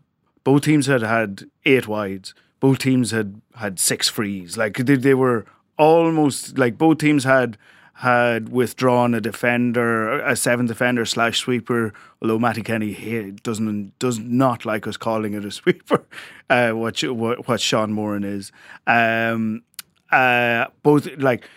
[0.44, 2.34] both teams had had eight wides.
[2.60, 4.58] Both teams had had six frees.
[4.58, 5.46] Like they, they were
[5.78, 7.58] almost like both teams had
[7.98, 11.94] had withdrawn a defender, a seven defender slash sweeper.
[12.22, 16.06] Although Mattie Kenny doesn't does not like us calling it a sweeper,
[16.50, 18.52] uh, what what Sean Moran is.
[18.88, 19.64] Um,
[20.12, 21.48] uh, both like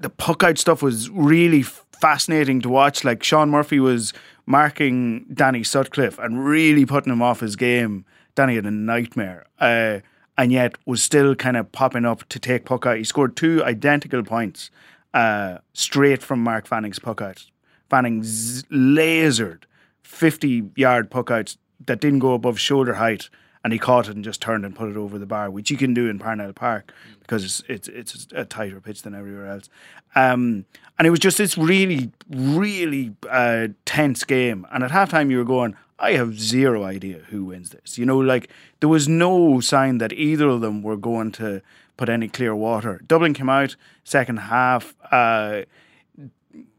[0.00, 3.04] the puck out stuff was really fascinating to watch.
[3.04, 4.12] Like Sean Murphy was
[4.46, 8.04] marking Danny Sutcliffe and really putting him off his game.
[8.34, 9.46] Danny had a nightmare.
[9.58, 10.00] Uh,
[10.36, 12.98] and yet was still kind of popping up to take puck out.
[12.98, 14.70] He scored two identical points
[15.12, 17.44] uh, straight from Mark Fanning's puck out.
[17.88, 19.62] Fanning z- lasered
[20.02, 23.28] 50 yard puck outs that didn't go above shoulder height
[23.64, 25.76] and he caught it and just turned and put it over the bar, which you
[25.78, 29.70] can do in Parnell Park because it's it's it's a tighter pitch than everywhere else.
[30.14, 30.66] Um,
[30.98, 34.66] and it was just this really really uh, tense game.
[34.70, 37.98] And at halftime, you were going, I have zero idea who wins this.
[37.98, 38.50] You know, like
[38.80, 41.62] there was no sign that either of them were going to
[41.96, 43.00] put any clear water.
[43.06, 44.94] Dublin came out second half.
[45.10, 45.62] Uh,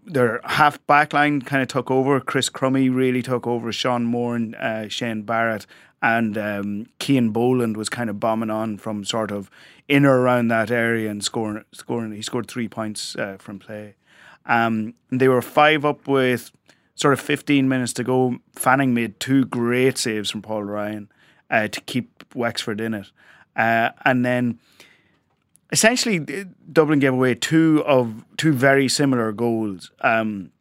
[0.06, 2.20] their half back line kind of took over.
[2.20, 3.72] Chris Crummey really took over.
[3.72, 5.66] Sean Moore and uh, Shane Barrett
[6.02, 9.50] and um, Cian Boland was kind of bombing on from sort of
[9.88, 11.64] in or around that area and scoring.
[11.72, 13.96] Scoring, he scored three points uh, from play.
[14.46, 16.52] Um, they were five up with
[16.94, 18.38] sort of 15 minutes to go.
[18.56, 21.10] Fanning made two great saves from Paul Ryan
[21.50, 23.12] uh, to keep Wexford in it,
[23.56, 24.60] uh, and then
[25.76, 26.20] essentially
[26.72, 29.92] Dublin gave away two of two very similar goals.
[30.00, 30.52] Um,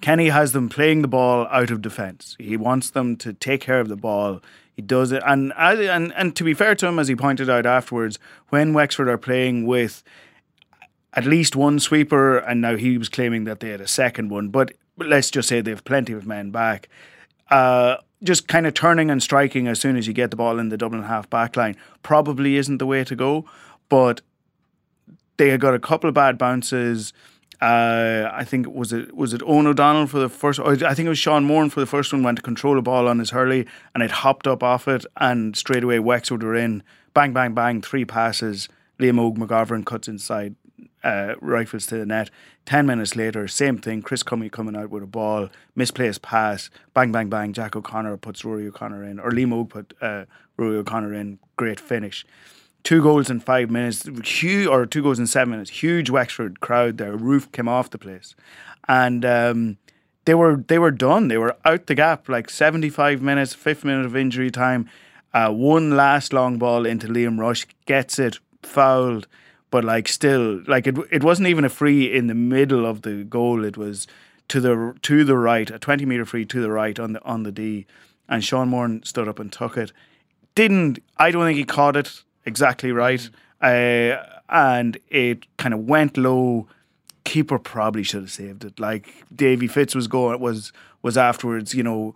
[0.00, 2.36] Kenny has them playing the ball out of defence.
[2.38, 4.40] He wants them to take care of the ball.
[4.76, 7.66] He does it, and and and to be fair to him, as he pointed out
[7.66, 8.20] afterwards,
[8.50, 10.04] when Wexford are playing with
[11.14, 14.50] at least one sweeper, and now he was claiming that they had a second one,
[14.50, 16.88] but let's just say they have plenty of men back.
[17.50, 20.68] Uh, just kind of turning and striking as soon as you get the ball in
[20.68, 23.44] the Dublin half back line probably isn't the way to go.
[23.92, 24.22] But
[25.36, 27.12] they had got a couple of bad bounces.
[27.60, 30.58] Uh, I think was it was it Eoghan O'Donnell for the first.
[30.58, 32.22] I think it was Sean Moran for the first one.
[32.22, 35.54] Went to control a ball on his hurley, and it hopped up off it, and
[35.54, 36.82] straight away Wexford were in.
[37.12, 37.82] Bang, bang, bang!
[37.82, 38.70] Three passes.
[38.98, 40.54] Liam Og McGovern cuts inside,
[41.04, 42.30] uh, rifles to the net.
[42.64, 44.00] Ten minutes later, same thing.
[44.00, 46.70] Chris Crummey coming out with a ball, misplaced pass.
[46.94, 47.52] Bang, bang, bang!
[47.52, 50.24] Jack O'Connor puts Rory O'Connor in, or Liam Og put uh,
[50.56, 51.38] Rory O'Connor in.
[51.58, 52.24] Great finish
[52.84, 55.70] two goals in five minutes, huge, or two goals in seven minutes.
[55.70, 57.16] Huge Wexford crowd there.
[57.16, 58.34] Roof came off the place,
[58.88, 59.78] and um,
[60.24, 61.28] they were they were done.
[61.28, 64.88] They were out the gap like seventy five minutes, fifth minute of injury time.
[65.34, 69.26] Uh, one last long ball into Liam Rushe gets it fouled,
[69.70, 73.24] but like still like it it wasn't even a free in the middle of the
[73.24, 73.64] goal.
[73.64, 74.06] It was
[74.48, 77.44] to the to the right, a twenty meter free to the right on the on
[77.44, 77.86] the D,
[78.28, 79.92] and Sean Moran stood up and took it.
[80.54, 83.28] Didn't I don't think he caught it exactly right.
[83.60, 84.16] Uh,
[84.48, 86.66] and it kind of went low.
[87.24, 88.80] Keeper probably should have saved it.
[88.80, 90.72] Like Davy Fitz was going was
[91.02, 91.74] was afterwards.
[91.74, 92.14] You know,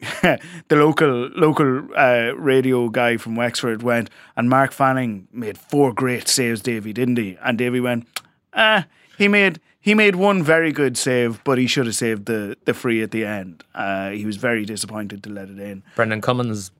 [0.22, 0.40] the
[0.70, 6.60] local local uh, radio guy from Wexford went, and Mark Fanning made four great saves.
[6.60, 7.38] Davy didn't he?
[7.42, 8.06] And Davy went,
[8.52, 8.86] ah,
[9.16, 12.74] he made he made one very good save, but he should have saved the the
[12.74, 13.64] free at the end.
[13.74, 15.82] Uh, he was very disappointed to let it in.
[15.96, 16.70] Brendan Cummins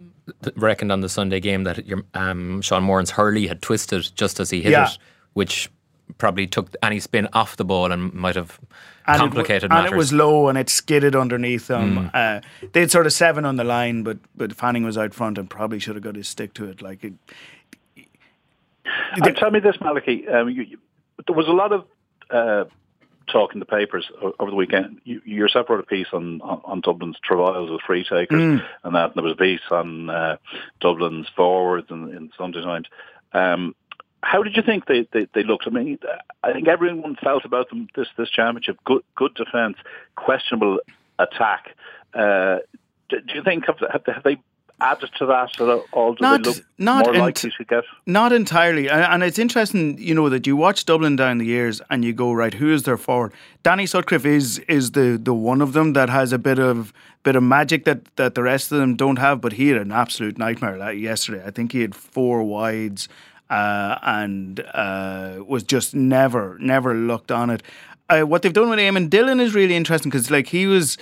[0.56, 4.50] reckoned on the Sunday game that your, um, Sean Moran's hurley had twisted just as
[4.50, 4.90] he hit yeah.
[4.90, 4.98] it,
[5.32, 5.70] which
[6.18, 8.60] probably took any spin off the ball and might have
[9.06, 9.86] and complicated it, matters.
[9.86, 12.10] And it was low and it skidded underneath them.
[12.12, 12.14] Mm.
[12.14, 15.38] Uh, they had sort of seven on the line, but but Fanning was out front
[15.38, 16.82] and probably should have got his stick to it.
[16.82, 17.14] Like, it,
[19.12, 20.28] and tell me this, Malachy.
[20.28, 20.78] Um, you, you,
[21.26, 21.84] there was a lot of
[22.30, 22.64] uh,
[23.28, 25.00] talking the papers over the weekend.
[25.04, 28.64] You, you yourself wrote a piece on, on, on Dublin's travails with free takers mm.
[28.84, 29.06] and that.
[29.06, 30.36] And there was a piece on uh,
[30.80, 32.86] Dublin's forwards in, in Sunday Times.
[33.32, 33.74] Um,
[34.22, 35.66] how did you think they, they, they, looked?
[35.66, 35.98] I mean,
[36.42, 38.78] I think everyone felt about them this this championship.
[38.84, 39.76] Good good defence,
[40.16, 40.80] questionable
[41.18, 41.76] attack.
[42.12, 42.58] Uh,
[43.08, 44.38] do, do, you think have, have they
[44.80, 46.46] added to that so all not,
[46.78, 47.84] not more ent- likely to get?
[48.06, 48.88] Not entirely.
[48.88, 52.32] And it's interesting, you know, that you watch Dublin down the years and you go,
[52.32, 53.32] right, who is their forward?
[53.62, 57.36] Danny Sutcliffe is is the the one of them that has a bit of bit
[57.36, 60.38] of magic that, that the rest of them don't have, but he had an absolute
[60.38, 61.42] nightmare yesterday.
[61.44, 63.08] I think he had four wides
[63.50, 67.62] uh, and uh, was just never, never looked on it.
[68.08, 70.96] Uh, what they've done with Eamon Dillon is really interesting because, like, he was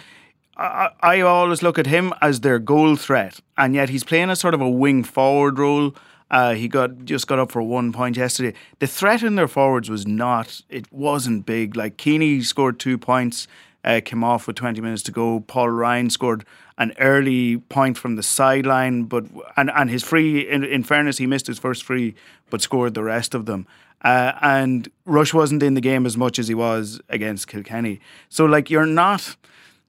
[0.56, 4.36] I, I always look at him as their goal threat, and yet he's playing a
[4.36, 5.94] sort of a wing forward role.
[6.30, 8.56] Uh, he got just got up for one point yesterday.
[8.78, 10.60] The threat in their forwards was not.
[10.68, 11.76] It wasn't big.
[11.76, 13.46] Like Keaney scored two points,
[13.84, 15.40] uh, came off with twenty minutes to go.
[15.40, 16.44] Paul Ryan scored
[16.78, 19.24] an early point from the sideline, but
[19.56, 20.48] and and his free.
[20.48, 22.14] In, in fairness, he missed his first free,
[22.50, 23.66] but scored the rest of them.
[24.02, 28.00] Uh, and Rushe wasn't in the game as much as he was against Kilkenny.
[28.28, 29.36] So like you're not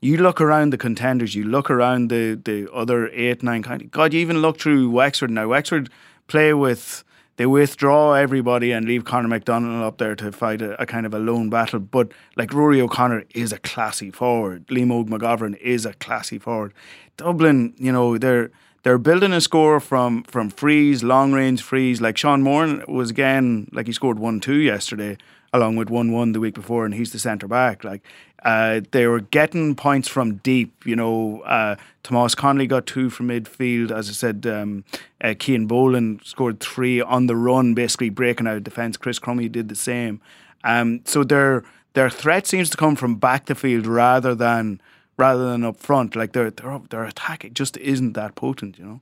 [0.01, 3.89] you look around the contenders, you look around the the other eight, nine kind.
[3.91, 5.47] God, you even look through Wexford now.
[5.47, 5.89] Wexford
[6.27, 7.03] play with
[7.37, 11.13] they withdraw everybody and leave Conor McDonald up there to fight a, a, kind of
[11.13, 11.79] a lone battle.
[11.79, 14.65] But like Rory O'Connor is a classy forward.
[14.67, 16.73] Liam McGovern is a classy forward.
[17.15, 18.51] Dublin, you know, they're
[18.83, 22.01] they're building a score from from frees, long range frees.
[22.01, 25.17] Like Sean Moore was again like he scored one two yesterday
[25.53, 27.83] along with 1 1 the week before, and he's the centre back.
[27.83, 28.03] Like,
[28.43, 30.85] uh, they were getting points from deep.
[30.85, 33.91] You know, uh, Tomas Connolly got two from midfield.
[33.91, 34.83] As I said, um,
[35.21, 38.97] uh, Cian Boland scored three on the run, basically breaking out of defence.
[38.97, 40.21] Chris Crummey did the same.
[40.63, 44.81] Um, so their their threat seems to come from back the field rather than
[45.17, 46.15] rather than up front.
[46.15, 48.77] Like their their their attack it just isn't that potent.
[48.77, 49.01] You know.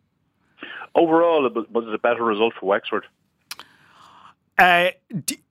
[0.96, 3.06] Overall, was it a better result for Wexford?
[4.58, 4.89] Uh,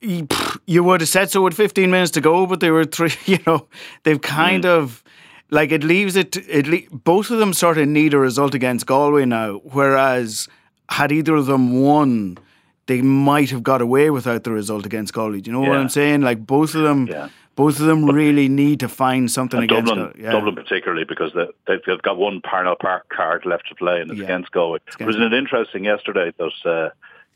[0.00, 3.12] you would have said so with 15 minutes to go, but they were three.
[3.26, 3.66] You know,
[4.02, 4.68] they've kind mm.
[4.68, 5.05] of
[5.50, 6.36] like it leaves it.
[6.48, 9.61] It le- both of them sort of need a result against Galway now.
[9.64, 10.48] Whereas
[10.88, 12.38] had either of them won,
[12.86, 15.40] they might have got away without the result against Galway.
[15.40, 15.70] Do you know yeah.
[15.70, 16.22] what I'm saying?
[16.22, 17.07] Like both of them.
[17.07, 17.28] Yeah.
[17.57, 20.32] Both of them but really need to find something against Dublin, yeah.
[20.32, 21.46] Dublin particularly because they,
[21.86, 24.80] they've got one Parnell Park card left to play and it's against Galway.
[24.88, 26.32] It's against Wasn't it interesting yesterday?
[26.36, 26.88] Those uh,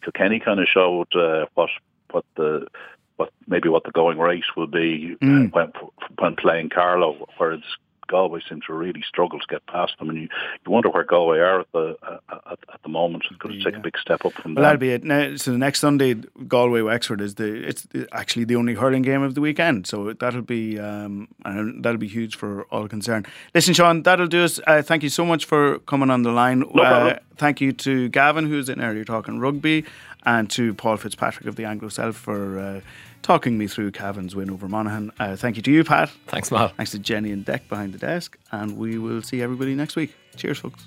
[0.03, 1.71] Kilkenny kind of showed uh, what
[2.11, 2.67] what the
[3.17, 5.53] what maybe what the going rate will be uh, mm.
[5.53, 5.73] when
[6.19, 7.61] when playing Carlow, whereas
[8.09, 10.29] Galway seem to really struggle to get past them, and you,
[10.67, 13.25] you wonder where Galway are at the uh, at, at, the moment.
[13.31, 15.05] It's going to take a big step up from well, that'll be it.
[15.05, 19.23] Now, so the next Sunday, Galway Wexford is the it's actually the only hurling game
[19.23, 19.87] of the weekend.
[19.87, 23.29] So that'll be um, that'll be huge for all concerned.
[23.55, 24.61] Listen, Sean, that'll do us.
[24.67, 26.65] Uh, thank you so much for coming on the line.
[26.75, 29.85] No uh, thank you to Gavin, who's in earlier talking rugby,
[30.25, 32.81] and to Paul Fitzpatrick of the Anglo Celt for uh,
[33.23, 35.13] talking me through Cavan's win over Monaghan.
[35.19, 36.11] Uh, thank you to you, Pat.
[36.27, 36.69] Thanks, Mal.
[36.69, 38.39] Thanks to Jenny and Deck behind the desk.
[38.53, 40.15] And we will see everybody next week.
[40.37, 40.85] Cheers, folks.